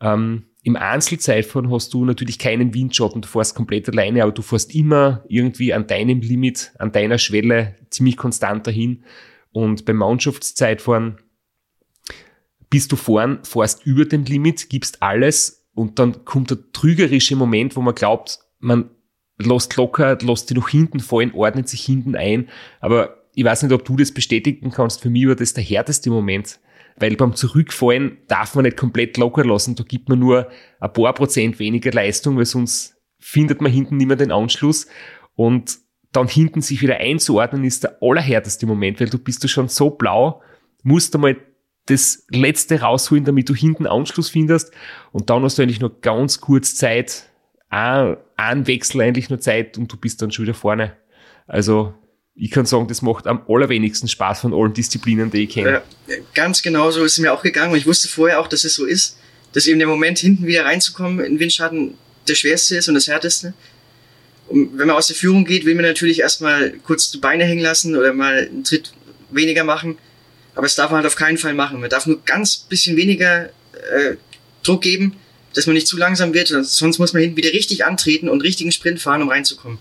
[0.00, 4.72] Ähm, Im Einzelzeitfahren hast du natürlich keinen Windschatten, du fährst komplett alleine, aber du fährst
[4.72, 9.02] immer irgendwie an deinem Limit, an deiner Schwelle ziemlich konstant dahin.
[9.50, 11.18] Und beim Mannschaftszeitfahren
[12.68, 17.76] bist du vorn, fährst über dem Limit, gibst alles und dann kommt der trügerische Moment,
[17.76, 18.90] wo man glaubt, man
[19.38, 22.48] lässt locker, lässt die noch hinten fallen, ordnet sich hinten ein.
[22.80, 25.00] Aber ich weiß nicht, ob du das bestätigen kannst.
[25.00, 26.60] Für mich war das der härteste Moment
[27.00, 29.74] weil beim Zurückfallen darf man nicht komplett locker lassen.
[29.74, 30.48] Da gibt man nur
[30.80, 34.86] ein paar Prozent weniger Leistung, weil sonst findet man hinten nicht mehr den Anschluss.
[35.34, 35.78] Und
[36.12, 39.90] dann hinten sich wieder einzuordnen, ist der allerhärteste Moment, weil du bist du schon so
[39.90, 40.42] blau,
[40.82, 41.36] musst du mal
[41.90, 44.72] das Letzte rausholen, damit du hinten Anschluss findest.
[45.12, 47.24] Und dann hast du eigentlich nur ganz kurz Zeit,
[47.68, 50.96] ein Wechsel eigentlich nur Zeit und du bist dann schon wieder vorne.
[51.46, 51.94] Also
[52.34, 55.82] ich kann sagen, das macht am allerwenigsten Spaß von allen Disziplinen, die ich kenne.
[56.08, 57.74] Ja, ganz genau so ist es mir auch gegangen.
[57.76, 59.18] Ich wusste vorher auch, dass es so ist,
[59.52, 61.94] dass eben der Moment, hinten wieder reinzukommen in Windschatten,
[62.28, 63.54] der schwerste ist und das härteste.
[64.48, 67.62] Und wenn man aus der Führung geht, will man natürlich erstmal kurz die Beine hängen
[67.62, 68.92] lassen oder mal einen Tritt
[69.30, 69.98] weniger machen.
[70.60, 71.80] Aber das darf man halt auf keinen Fall machen.
[71.80, 74.16] Man darf nur ganz bisschen weniger äh,
[74.62, 75.16] Druck geben,
[75.54, 76.48] dass man nicht zu langsam wird.
[76.48, 79.78] Sonst muss man hinten wieder richtig antreten und richtigen Sprint fahren, um reinzukommen.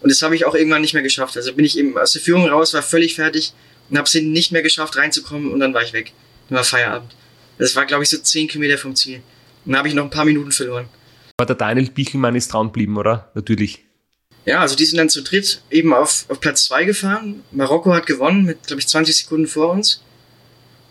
[0.00, 1.36] Und das habe ich auch irgendwann nicht mehr geschafft.
[1.36, 3.52] Also bin ich eben aus der Führung raus, war völlig fertig
[3.90, 6.12] und habe es hinten nicht mehr geschafft reinzukommen und dann war ich weg.
[6.48, 7.14] Dann war Feierabend.
[7.58, 9.16] Das war, glaube ich, so zehn Kilometer vom Ziel.
[9.66, 10.88] Und dann habe ich noch ein paar Minuten verloren.
[11.36, 13.30] Aber der Daniel Bichelmann ist dran geblieben, oder?
[13.34, 13.84] Natürlich.
[14.46, 17.42] Ja, also die sind dann zu dritt eben auf, auf Platz zwei gefahren.
[17.50, 20.02] Marokko hat gewonnen mit, glaube ich, 20 Sekunden vor uns.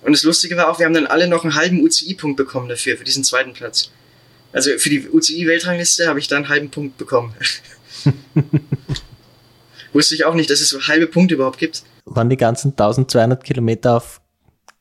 [0.06, 2.96] Und das Lustige war auch, wir haben dann alle noch einen halben UCI-Punkt bekommen dafür,
[2.96, 3.90] für diesen zweiten Platz.
[4.54, 7.34] Also für die UCI-Weltrangliste habe ich dann einen halben Punkt bekommen.
[9.94, 11.82] Wusste ich auch nicht, dass es so halbe Punkte überhaupt gibt.
[12.06, 14.22] Waren die ganzen 1200 Kilometer auf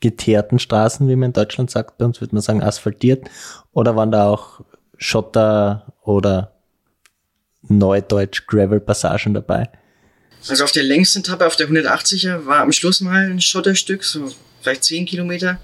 [0.01, 3.27] geteerten Straßen, wie man in Deutschland sagt, bei uns würde man sagen asphaltiert,
[3.73, 4.61] oder waren da auch
[4.99, 6.53] Schotter oder
[7.63, 9.71] Neudeutsch Gravel-Passagen dabei?
[10.47, 14.31] Also auf der längsten Etappe, auf der 180er, war am Schluss mal ein Schotterstück, so
[14.65, 15.61] vielleicht 10 Kilometer.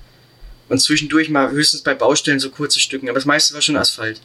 [0.69, 4.21] Und zwischendurch mal höchstens bei Baustellen so kurze Stücken, aber das meiste war schon Asphalt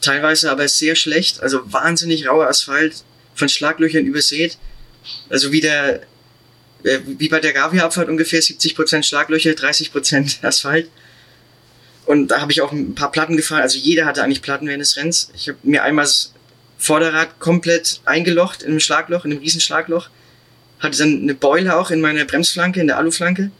[0.00, 3.04] teilweise aber sehr schlecht, also wahnsinnig rauer Asphalt,
[3.34, 4.56] von Schlaglöchern übersät.
[5.28, 6.02] Also wie der,
[6.84, 10.88] äh, wie bei der Gavia-Abfahrt ungefähr 70% Schlaglöcher, 30% Asphalt.
[12.06, 13.62] Und da habe ich auch ein paar Platten gefahren.
[13.62, 15.30] Also jeder hatte eigentlich Platten während des Rennens.
[15.34, 16.32] Ich habe mir einmal das
[16.78, 20.08] Vorderrad komplett eingelocht in einem Schlagloch, in einem riesen Schlagloch.
[20.78, 23.50] Hatte dann eine Beule auch in meiner Bremsflanke, in der Aluflanke,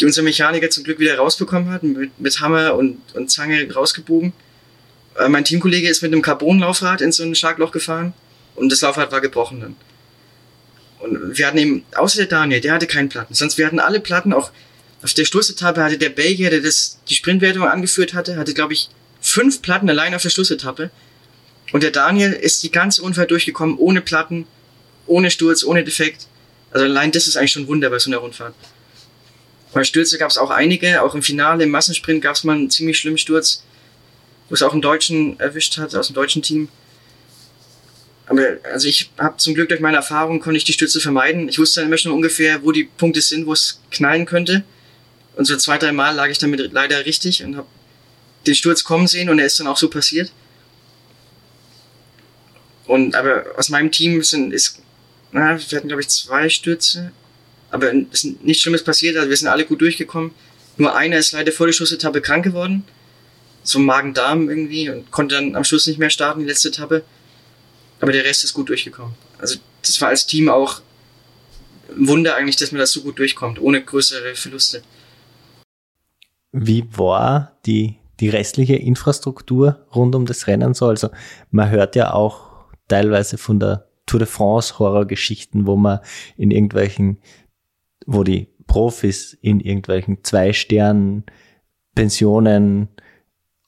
[0.00, 4.32] die unser Mechaniker zum Glück wieder rausbekommen hat, mit, mit Hammer und, und Zange rausgebogen.
[5.18, 8.12] Äh, mein Teamkollege ist mit einem Carbon-Laufrad in so ein Schlagloch gefahren
[8.54, 9.76] und das Laufrad war gebrochen dann.
[11.00, 13.34] Und wir hatten eben, außer der Daniel, der hatte keinen Platten.
[13.34, 14.50] Sonst wir hatten alle Platten, auch
[15.02, 18.88] auf der Schlussetappe hatte der Belgier, der das, die Sprintwertung angeführt hatte, hatte, glaube ich,
[19.20, 20.90] fünf Platten allein auf der Schlussetappe.
[21.72, 24.46] Und der Daniel ist die ganze Rundfahrt durchgekommen, ohne Platten,
[25.06, 26.26] ohne Sturz, ohne Defekt.
[26.72, 28.54] Also allein das ist eigentlich schon ein Wunder bei so einer Rundfahrt.
[29.72, 32.70] Bei Stürze gab es auch einige, auch im Finale, im Massensprint gab es mal einen
[32.70, 33.62] ziemlich schlimmen Sturz,
[34.48, 36.68] wo es auch einen Deutschen erwischt hat, aus dem deutschen Team.
[38.26, 38.42] Aber
[38.72, 41.48] also ich habe zum Glück durch meine Erfahrung konnte ich die Stürze vermeiden.
[41.48, 44.64] Ich wusste dann immer schon ungefähr, wo die Punkte sind, wo es knallen könnte.
[45.36, 47.68] Und so zwei, drei Mal lag ich damit leider richtig und habe
[48.46, 50.32] den Sturz kommen sehen und er ist dann auch so passiert.
[52.86, 54.80] Und aber aus meinem Team sind ist,
[55.32, 57.12] na, wir hatten glaube ich zwei Stürze,
[57.70, 59.16] aber es ist nichts Schlimmes passiert.
[59.16, 60.32] Also wir sind alle gut durchgekommen.
[60.76, 62.84] Nur einer ist leider vor der Schlussetappe krank geworden,
[63.62, 67.02] so Magen-Darm irgendwie und konnte dann am Schluss nicht mehr starten die letzte Etappe.
[68.00, 69.14] Aber der Rest ist gut durchgekommen.
[69.38, 70.80] Also das war als Team auch
[71.90, 74.82] ein Wunder eigentlich, dass man das so gut durchkommt, ohne größere Verluste.
[76.52, 80.86] Wie war die, die restliche Infrastruktur rund um das Rennen so?
[80.86, 81.10] Also
[81.50, 82.48] man hört ja auch
[82.88, 86.00] teilweise von der Tour de France Horrorgeschichten, wo man
[86.36, 87.18] in irgendwelchen,
[88.10, 91.24] wo die Profis in irgendwelchen zwei Sternen
[91.94, 92.88] Pensionen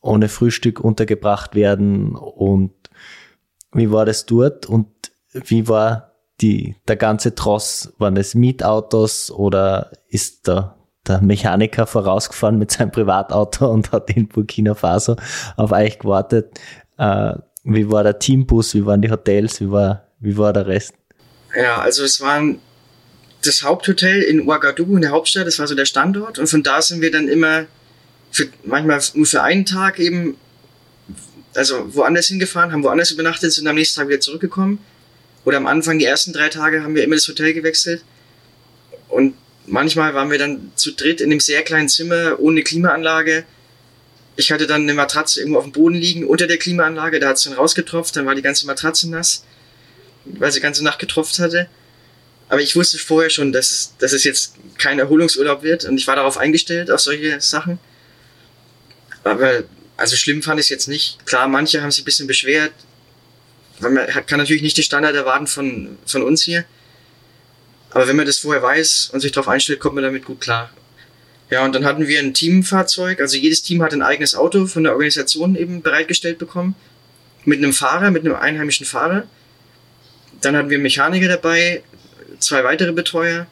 [0.00, 2.72] ohne Frühstück untergebracht werden und
[3.72, 4.88] wie war das dort und
[5.32, 7.92] wie war die, der ganze Tross?
[7.98, 10.76] Waren es Mietautos oder ist da
[11.06, 15.16] der Mechaniker vorausgefahren mit seinem Privatauto und hat in Burkina Faso
[15.56, 16.58] auf euch gewartet?
[16.96, 17.34] Äh,
[17.64, 18.74] wie war der Teambus?
[18.74, 19.60] Wie waren die Hotels?
[19.60, 20.94] Wie war, wie war der Rest?
[21.54, 22.60] Ja, also es waren
[23.42, 26.82] das Haupthotel in Ouagadougou in der Hauptstadt, das war so der Standort und von da
[26.82, 27.66] sind wir dann immer
[28.30, 30.36] für, manchmal nur für einen Tag eben
[31.54, 34.78] also woanders hingefahren, haben woanders übernachtet, sind am nächsten Tag wieder zurückgekommen.
[35.44, 38.04] Oder am Anfang, die ersten drei Tage, haben wir immer das Hotel gewechselt.
[39.08, 39.34] Und
[39.66, 43.44] manchmal waren wir dann zu dritt in einem sehr kleinen Zimmer ohne Klimaanlage.
[44.36, 47.36] Ich hatte dann eine Matratze irgendwo auf dem Boden liegen unter der Klimaanlage, da hat
[47.36, 49.44] es dann rausgetropft, dann war die ganze Matratze nass,
[50.24, 51.68] weil sie die ganze Nacht getropft hatte.
[52.50, 56.16] Aber ich wusste vorher schon, dass, dass es jetzt kein Erholungsurlaub wird und ich war
[56.16, 57.78] darauf eingestellt, auf solche Sachen.
[59.22, 59.62] Aber
[59.96, 61.24] also schlimm fand ich es jetzt nicht.
[61.26, 62.72] Klar, manche haben sich ein bisschen beschwert.
[63.78, 66.64] Weil man kann natürlich nicht die Standard erwarten von, von uns hier.
[67.90, 70.70] Aber wenn man das vorher weiß und sich darauf einstellt, kommt man damit gut klar.
[71.50, 73.20] Ja, und dann hatten wir ein Teamfahrzeug.
[73.20, 76.74] Also jedes Team hat ein eigenes Auto von der Organisation eben bereitgestellt bekommen.
[77.44, 79.24] Mit einem Fahrer, mit einem einheimischen Fahrer.
[80.40, 81.82] Dann hatten wir Mechaniker dabei,
[82.40, 83.46] zwei weitere Betreuer.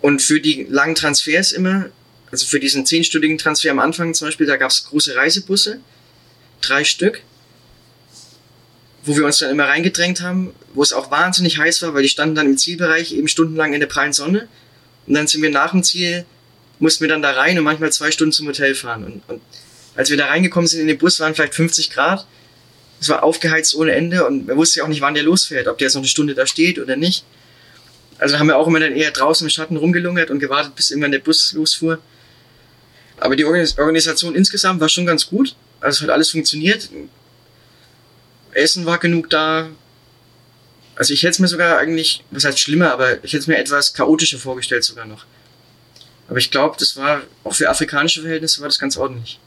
[0.00, 1.90] Und für die langen Transfers immer
[2.30, 5.80] also für diesen zehnstündigen Transfer am Anfang zum Beispiel, da gab es große Reisebusse,
[6.60, 7.22] drei Stück,
[9.04, 12.08] wo wir uns dann immer reingedrängt haben, wo es auch wahnsinnig heiß war, weil die
[12.08, 14.48] standen dann im Zielbereich eben stundenlang in der prallen Sonne.
[15.06, 16.26] Und dann sind wir nach dem Ziel,
[16.80, 19.04] mussten wir dann da rein und manchmal zwei Stunden zum Hotel fahren.
[19.04, 19.40] Und, und
[19.94, 22.26] als wir da reingekommen sind in den Bus, waren vielleicht 50 Grad.
[23.00, 25.78] Es war aufgeheizt ohne Ende und man wusste ja auch nicht, wann der losfährt, ob
[25.78, 27.24] der jetzt noch eine Stunde da steht oder nicht.
[28.18, 31.12] Also haben wir auch immer dann eher draußen im Schatten rumgelungert und gewartet, bis irgendwann
[31.12, 31.98] der Bus losfuhr.
[33.18, 35.54] Aber die Organisation insgesamt war schon ganz gut.
[35.80, 36.88] Also es hat alles funktioniert.
[38.52, 39.68] Essen war genug da.
[40.94, 43.58] Also ich hätte es mir sogar eigentlich, was heißt schlimmer, aber ich hätte es mir
[43.58, 45.26] etwas chaotischer vorgestellt sogar noch.
[46.28, 49.38] Aber ich glaube, das war auch für afrikanische Verhältnisse war das ganz ordentlich.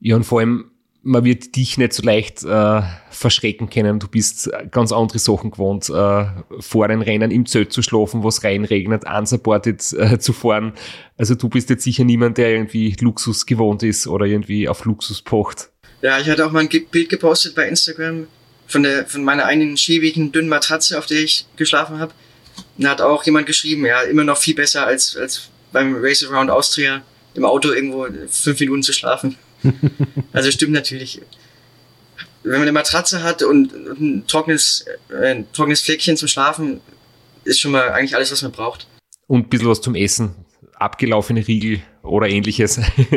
[0.00, 0.70] Ja, und vor allem
[1.02, 3.98] man wird dich nicht so leicht äh, verschrecken können.
[3.98, 6.26] Du bist ganz andere Sachen gewohnt, äh,
[6.60, 10.72] vor den Rennen im Zelt zu schlafen, was reinregnet, unsupported äh, zu fahren.
[11.16, 15.22] Also du bist jetzt sicher niemand, der irgendwie Luxus gewohnt ist oder irgendwie auf Luxus
[15.22, 15.70] pocht.
[16.02, 18.26] Ja, ich hatte auch mal ein Bild gepostet bei Instagram
[18.66, 22.12] von der von meiner einen schäbigen dünnen Matratze, auf der ich geschlafen habe.
[22.78, 26.50] Da hat auch jemand geschrieben, ja, immer noch viel besser als, als beim Race Around
[26.50, 27.02] Austria
[27.34, 29.36] im Auto irgendwo fünf Minuten zu schlafen.
[30.32, 31.20] also stimmt natürlich.
[32.42, 36.80] Wenn man eine Matratze hat und ein trockenes, äh, ein trockenes Fleckchen zum Schlafen,
[37.44, 38.86] ist schon mal eigentlich alles, was man braucht.
[39.26, 40.34] Und ein bisschen was zum Essen.
[40.74, 42.80] Abgelaufene Riegel oder ähnliches.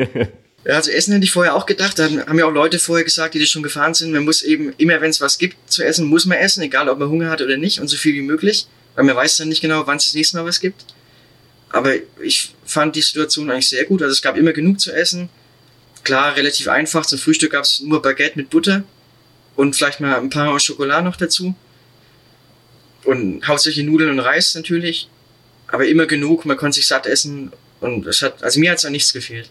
[0.65, 1.97] ja, also Essen hätte ich vorher auch gedacht.
[1.97, 4.11] Da haben ja auch Leute vorher gesagt, die das schon gefahren sind.
[4.11, 6.99] Man muss eben, immer wenn es was gibt zu essen, muss man essen, egal ob
[6.99, 8.67] man Hunger hat oder nicht und so viel wie möglich.
[8.95, 10.85] Weil man weiß dann nicht genau, wann es das nächste Mal was gibt.
[11.69, 14.01] Aber ich fand die Situation eigentlich sehr gut.
[14.01, 15.29] Also es gab immer genug zu essen.
[16.05, 17.03] Klar, relativ einfach.
[17.05, 18.83] Zum Frühstück gab es nur Baguette mit Butter
[19.55, 21.55] und vielleicht mal ein paar Schokolade noch dazu.
[23.03, 25.09] Und hauptsächlich Nudeln und Reis natürlich.
[25.67, 28.85] Aber immer genug, man konnte sich satt essen und es hat, also mir hat es
[28.85, 29.49] an nichts gefehlt.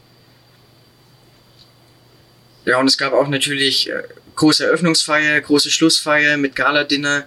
[2.64, 4.04] Ja, und es gab auch natürlich äh,
[4.36, 7.26] große Eröffnungsfeier, große Schlussfeier mit Gala-Dinner.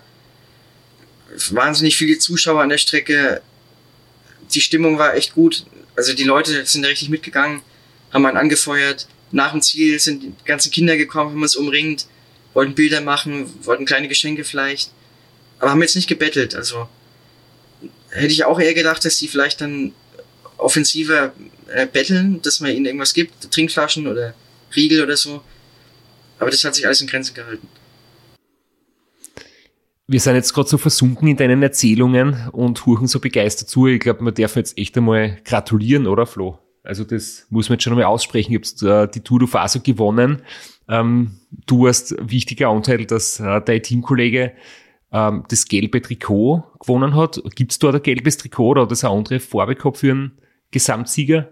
[1.50, 3.42] Wahnsinnig viele Zuschauer an der Strecke.
[4.54, 5.66] Die Stimmung war echt gut.
[5.98, 7.62] Also die Leute sind richtig mitgegangen,
[8.14, 9.08] haben einen angefeuert.
[9.32, 12.08] Nach dem Ziel sind die ganzen Kinder gekommen, haben uns umringt,
[12.54, 14.92] wollten Bilder machen, wollten kleine Geschenke vielleicht.
[15.60, 16.56] Aber haben jetzt nicht gebettelt.
[16.56, 16.88] Also
[18.10, 19.94] hätte ich auch eher gedacht, dass die vielleicht dann
[20.58, 21.34] offensiver
[21.68, 24.34] äh, betteln, dass man ihnen irgendwas gibt, Trinkflaschen oder
[24.76, 25.42] Riegel oder so.
[26.40, 27.68] Aber das hat sich alles in Grenzen gehalten.
[30.10, 33.88] Wir sind jetzt gerade so versunken in deinen Erzählungen und huchen so begeistert zu.
[33.88, 36.60] Ich glaube, man darf jetzt echt einmal gratulieren, oder Flo?
[36.88, 38.54] Also das muss man jetzt schon einmal aussprechen.
[38.54, 40.42] Ihr habt äh, die Tour de Faso gewonnen.
[40.88, 44.54] Ähm, du hast wichtiger Anteil, dass äh, dein Teamkollege
[45.12, 47.42] ähm, das gelbe Trikot gewonnen hat.
[47.56, 50.38] Gibt es dort ein gelbes Trikot oder hat das eine andere Farbe gehabt für einen
[50.72, 51.50] Gesamtsieger?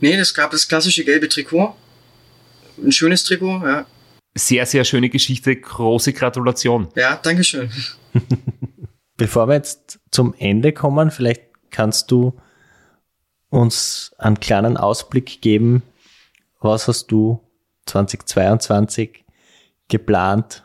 [0.00, 1.74] Nee, das gab das klassische gelbe Trikot.
[2.82, 3.86] Ein schönes Trikot, ja.
[4.36, 5.54] Sehr, sehr schöne Geschichte.
[5.54, 6.88] Große Gratulation.
[6.94, 7.70] Ja, Dankeschön.
[9.16, 12.36] Bevor wir jetzt zum Ende kommen, vielleicht kannst du
[13.54, 15.82] uns einen kleinen Ausblick geben.
[16.60, 17.40] Was hast du
[17.86, 19.24] 2022
[19.88, 20.64] geplant?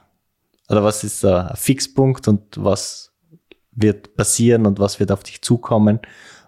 [0.70, 3.12] Oder was ist ein Fixpunkt und was
[3.72, 6.00] wird passieren und was wird auf dich zukommen?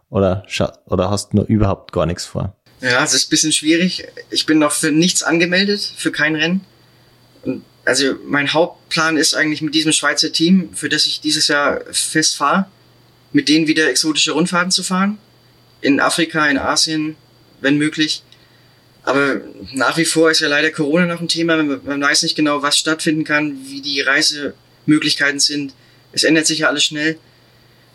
[0.09, 0.45] Oder,
[0.85, 2.55] oder hast du nur überhaupt gar nichts vor?
[2.81, 4.07] Ja, es ist ein bisschen schwierig.
[4.31, 6.61] Ich bin noch für nichts angemeldet, für kein Rennen.
[7.85, 12.35] Also mein Hauptplan ist eigentlich mit diesem Schweizer Team, für das ich dieses Jahr fest
[12.35, 12.67] fahre,
[13.31, 15.17] mit denen wieder exotische Rundfahrten zu fahren.
[15.81, 17.15] In Afrika, in Asien,
[17.59, 18.23] wenn möglich.
[19.03, 19.41] Aber
[19.73, 21.61] nach wie vor ist ja leider Corona noch ein Thema.
[21.61, 25.73] Man weiß nicht genau, was stattfinden kann, wie die Reisemöglichkeiten sind.
[26.11, 27.17] Es ändert sich ja alles schnell.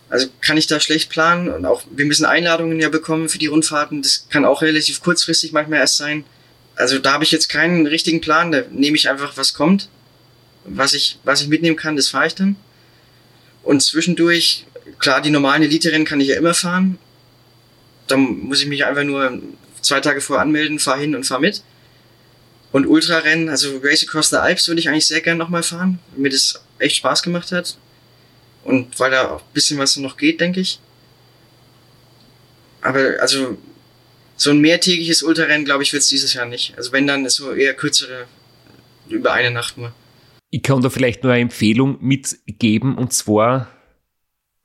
[0.09, 3.47] Also kann ich da schlecht planen und auch wir müssen Einladungen ja bekommen für die
[3.47, 4.03] Rundfahrten.
[4.03, 6.24] Das kann auch relativ kurzfristig manchmal erst sein.
[6.76, 8.53] Also da habe ich jetzt keinen richtigen Plan.
[8.53, 9.89] Da nehme ich einfach, was kommt.
[10.64, 12.57] Was ich, was ich mitnehmen kann, das fahre ich dann.
[13.62, 14.66] Und zwischendurch,
[14.99, 16.99] klar, die normalen Elite-Rennen kann ich ja immer fahren.
[18.07, 19.40] Da muss ich mich einfach nur
[19.82, 21.62] zwei Tage vorher anmelden, fahr hin und fahr mit.
[22.72, 26.22] Und Ultrarennen, also Race Across the Alps würde ich eigentlich sehr gerne nochmal fahren, weil
[26.22, 27.76] mir das echt Spaß gemacht hat.
[28.64, 30.80] Und weil da auch ein bisschen was noch geht, denke ich.
[32.82, 33.57] Aber also
[34.36, 36.74] so ein mehrtägiges Ultrarennen, glaube ich, wird es dieses Jahr nicht.
[36.76, 38.26] Also wenn dann ist so eher kürzere,
[39.09, 39.92] über eine Nacht nur.
[40.50, 43.68] Ich kann da vielleicht nur eine Empfehlung mitgeben und zwar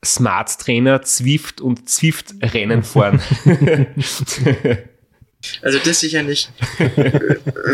[0.04, 3.20] Smart Trainer Zwift und Zwift Rennen fahren.
[5.60, 6.52] Also das sicher nicht.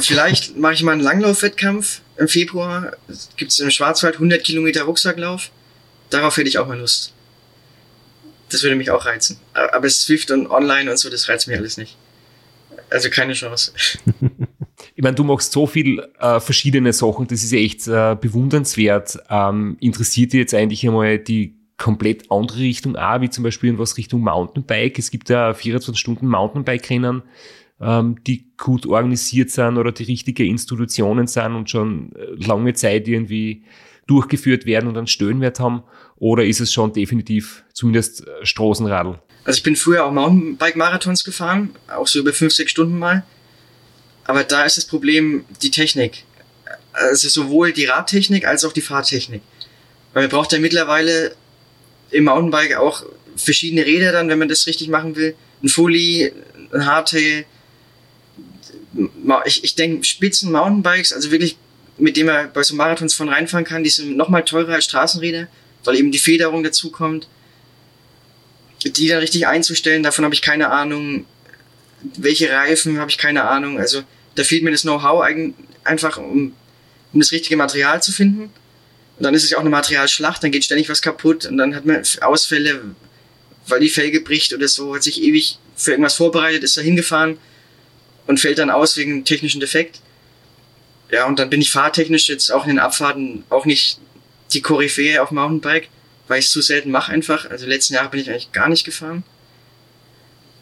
[0.00, 2.92] Vielleicht mache ich mal einen Langlaufwettkampf im Februar.
[3.36, 5.50] Gibt es im Schwarzwald 100 Kilometer Rucksacklauf.
[6.10, 7.12] Darauf hätte ich auch mal Lust.
[8.48, 9.38] Das würde mich auch reizen.
[9.52, 11.96] Aber Swift und Online und so, das reizt mich alles nicht.
[12.88, 13.72] Also keine Chance.
[14.94, 19.18] Ich meine, du machst so viel äh, verschiedene Sachen, das ist ja echt äh, bewundernswert.
[19.28, 23.78] Ähm, interessiert dir jetzt eigentlich einmal die komplett andere Richtung auch, wie zum Beispiel in
[23.78, 24.98] was Richtung Mountainbike?
[24.98, 27.22] Es gibt ja 24 Stunden Mountainbike-Rennen
[27.80, 33.06] ähm, die gut organisiert sind oder die richtige Institutionen sind und schon äh, lange Zeit
[33.06, 33.64] irgendwie
[34.06, 35.82] durchgeführt werden und einen Stöhnwert haben?
[36.16, 39.18] Oder ist es schon definitiv zumindest äh, Straßenradl?
[39.44, 43.24] Also ich bin früher auch Mountainbike-Marathons gefahren, auch so über 50 Stunden mal.
[44.24, 46.24] Aber da ist das Problem die Technik.
[46.92, 49.40] Also sowohl die Radtechnik als auch die Fahrtechnik.
[50.12, 51.34] Weil man braucht ja mittlerweile
[52.10, 53.04] im Mountainbike auch
[53.36, 55.34] verschiedene Räder dann, wenn man das richtig machen will.
[55.62, 56.32] Ein Fully,
[56.72, 57.44] ein Hardtail,
[59.44, 61.56] ich, ich denke, Spitzen Mountainbikes, also wirklich,
[61.98, 65.48] mit dem man bei so Marathons von reinfahren kann, die sind nochmal teurer als Straßenräder,
[65.84, 67.28] weil eben die Federung dazu kommt.
[68.84, 71.24] Die dann richtig einzustellen, davon habe ich keine Ahnung.
[72.16, 73.78] Welche Reifen habe ich keine Ahnung.
[73.78, 74.02] Also
[74.36, 75.26] da fehlt mir das Know-how
[75.82, 76.54] einfach, um,
[77.12, 78.50] um das richtige Material zu finden.
[79.18, 81.74] Und dann ist es ja auch eine Materialschlacht, dann geht ständig was kaputt und dann
[81.74, 82.82] hat man Ausfälle,
[83.66, 87.38] weil die Felge bricht oder so, hat sich ewig für irgendwas vorbereitet, ist da hingefahren
[88.28, 90.00] und fällt dann aus wegen technischen Defekt.
[91.10, 93.98] Ja, und dann bin ich fahrtechnisch jetzt auch in den Abfahrten auch nicht
[94.52, 95.88] die Koryphäe auf Mountainbike,
[96.28, 97.50] weil ich es zu selten mache einfach.
[97.50, 99.24] Also letzten Jahre bin ich eigentlich gar nicht gefahren.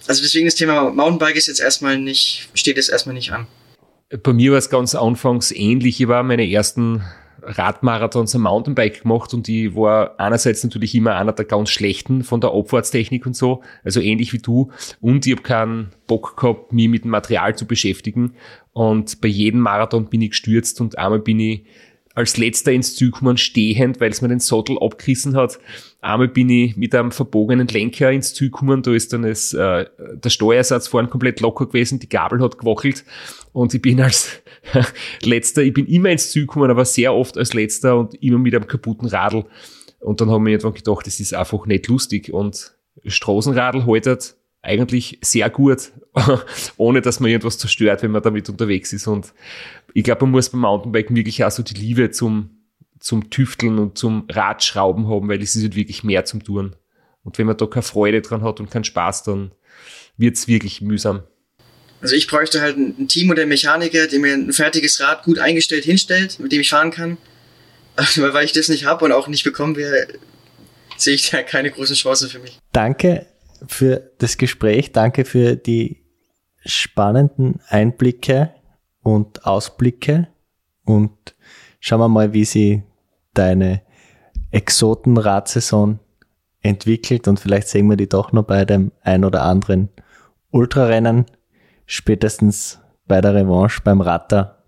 [0.07, 3.47] Also deswegen das Thema Mountainbike ist jetzt erstmal nicht, steht jetzt erstmal nicht an.
[4.23, 6.01] Bei mir war es ganz anfangs ähnlich.
[6.01, 7.03] Ich war meine ersten
[7.47, 12.41] Radmarathons am Mountainbike gemacht und ich war einerseits natürlich immer einer der ganz schlechten von
[12.41, 14.71] der Abfahrtstechnik und so, also ähnlich wie du.
[15.01, 18.35] Und ich habe keinen Bock gehabt, mich mit dem Material zu beschäftigen.
[18.73, 21.65] Und bei jedem Marathon bin ich gestürzt und einmal bin ich
[22.15, 25.59] als letzter ins Ziel gekommen, stehend, weil es mir den Sattel abgerissen hat.
[26.07, 29.87] Einmal bin ich mit einem verbogenen Lenker ins Ziel gekommen, da ist dann das, äh,
[29.99, 33.05] der Steuersatz vorne komplett locker gewesen, die Gabel hat gewackelt
[33.53, 34.41] und ich bin als
[35.23, 38.55] letzter, ich bin immer ins Ziel gekommen, aber sehr oft als letzter und immer mit
[38.55, 39.47] einem kaputten Radl.
[39.99, 45.19] Und dann haben wir irgendwann gedacht, das ist einfach nicht lustig und Straßenradl haltet eigentlich
[45.23, 45.91] sehr gut,
[46.77, 49.09] ohne dass man irgendwas zerstört, wenn man damit unterwegs ist.
[49.09, 49.35] Und
[49.93, 52.56] ich glaube, man muss beim Mountainbiken wirklich auch so die Liebe zum,
[52.99, 56.77] zum Tüfteln und zum Radschrauben haben, weil es ist halt wirklich mehr zum Tun.
[57.23, 59.53] Und wenn man da keine Freude dran hat und keinen Spaß, dann
[60.17, 61.23] wird's wirklich mühsam.
[62.01, 65.39] Also ich bräuchte halt ein Team oder einen Mechaniker, der mir ein fertiges Rad gut
[65.39, 67.19] eingestellt hinstellt, mit dem ich fahren kann.
[67.97, 70.19] Aber weil ich das nicht habe und auch nicht bekommen werde,
[70.97, 72.59] sehe ich da keine große Chance für mich.
[72.73, 73.27] Danke
[73.67, 76.03] für das Gespräch, danke für die
[76.65, 78.53] spannenden Einblicke
[79.03, 80.29] und Ausblicke
[80.85, 81.36] und
[81.81, 82.83] schauen wir mal, wie sie
[83.35, 83.83] deine
[84.51, 85.99] Exotenradsaison
[86.63, 89.89] entwickelt und vielleicht sehen wir die doch noch bei dem ein oder anderen
[90.51, 91.27] Ultrarennen,
[91.87, 94.65] spätestens bei der Revanche beim Ratter.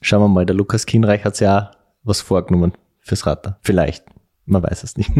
[0.00, 3.58] Schauen wir mal, der Lukas Kinreich hat ja auch was vorgenommen fürs Ratter.
[3.62, 4.04] Vielleicht,
[4.46, 5.10] man weiß es nicht.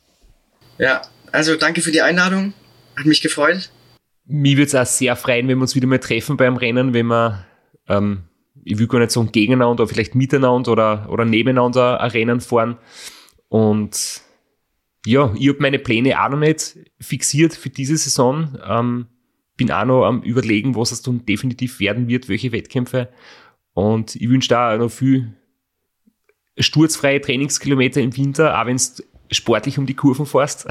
[0.78, 1.02] ja,
[1.32, 2.52] also danke für die Einladung.
[2.96, 3.70] Hat mich gefreut.
[4.26, 7.06] Mir würde es auch sehr freuen, wenn wir uns wieder mal treffen beim Rennen, wenn
[7.06, 7.44] wir,
[7.88, 8.24] ähm,
[8.64, 12.78] ich will gar nicht sagen gegeneinander, vielleicht miteinander oder, oder nebeneinander ein Rennen fahren.
[13.48, 14.22] Und
[15.06, 18.58] ja, ich habe meine Pläne auch noch nicht fixiert für diese Saison.
[18.66, 19.06] Ähm,
[19.56, 23.10] bin auch noch am überlegen, was es dann definitiv werden wird, welche Wettkämpfe.
[23.74, 25.34] Und ich wünsche da auch noch viel
[26.58, 30.66] sturzfreie Trainingskilometer im Winter, auch wenn es sportlich um die Kurven fährst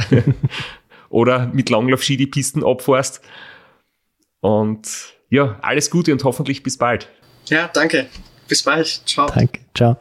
[1.10, 3.22] oder mit Langlaufski die Pisten abfährst.
[4.39, 7.10] Und ja, alles Gute und hoffentlich bis bald.
[7.50, 8.08] Ja, danke.
[8.48, 9.02] Bis bald.
[9.06, 9.28] Ciao.
[9.28, 9.60] Danke.
[9.74, 9.98] Ciao.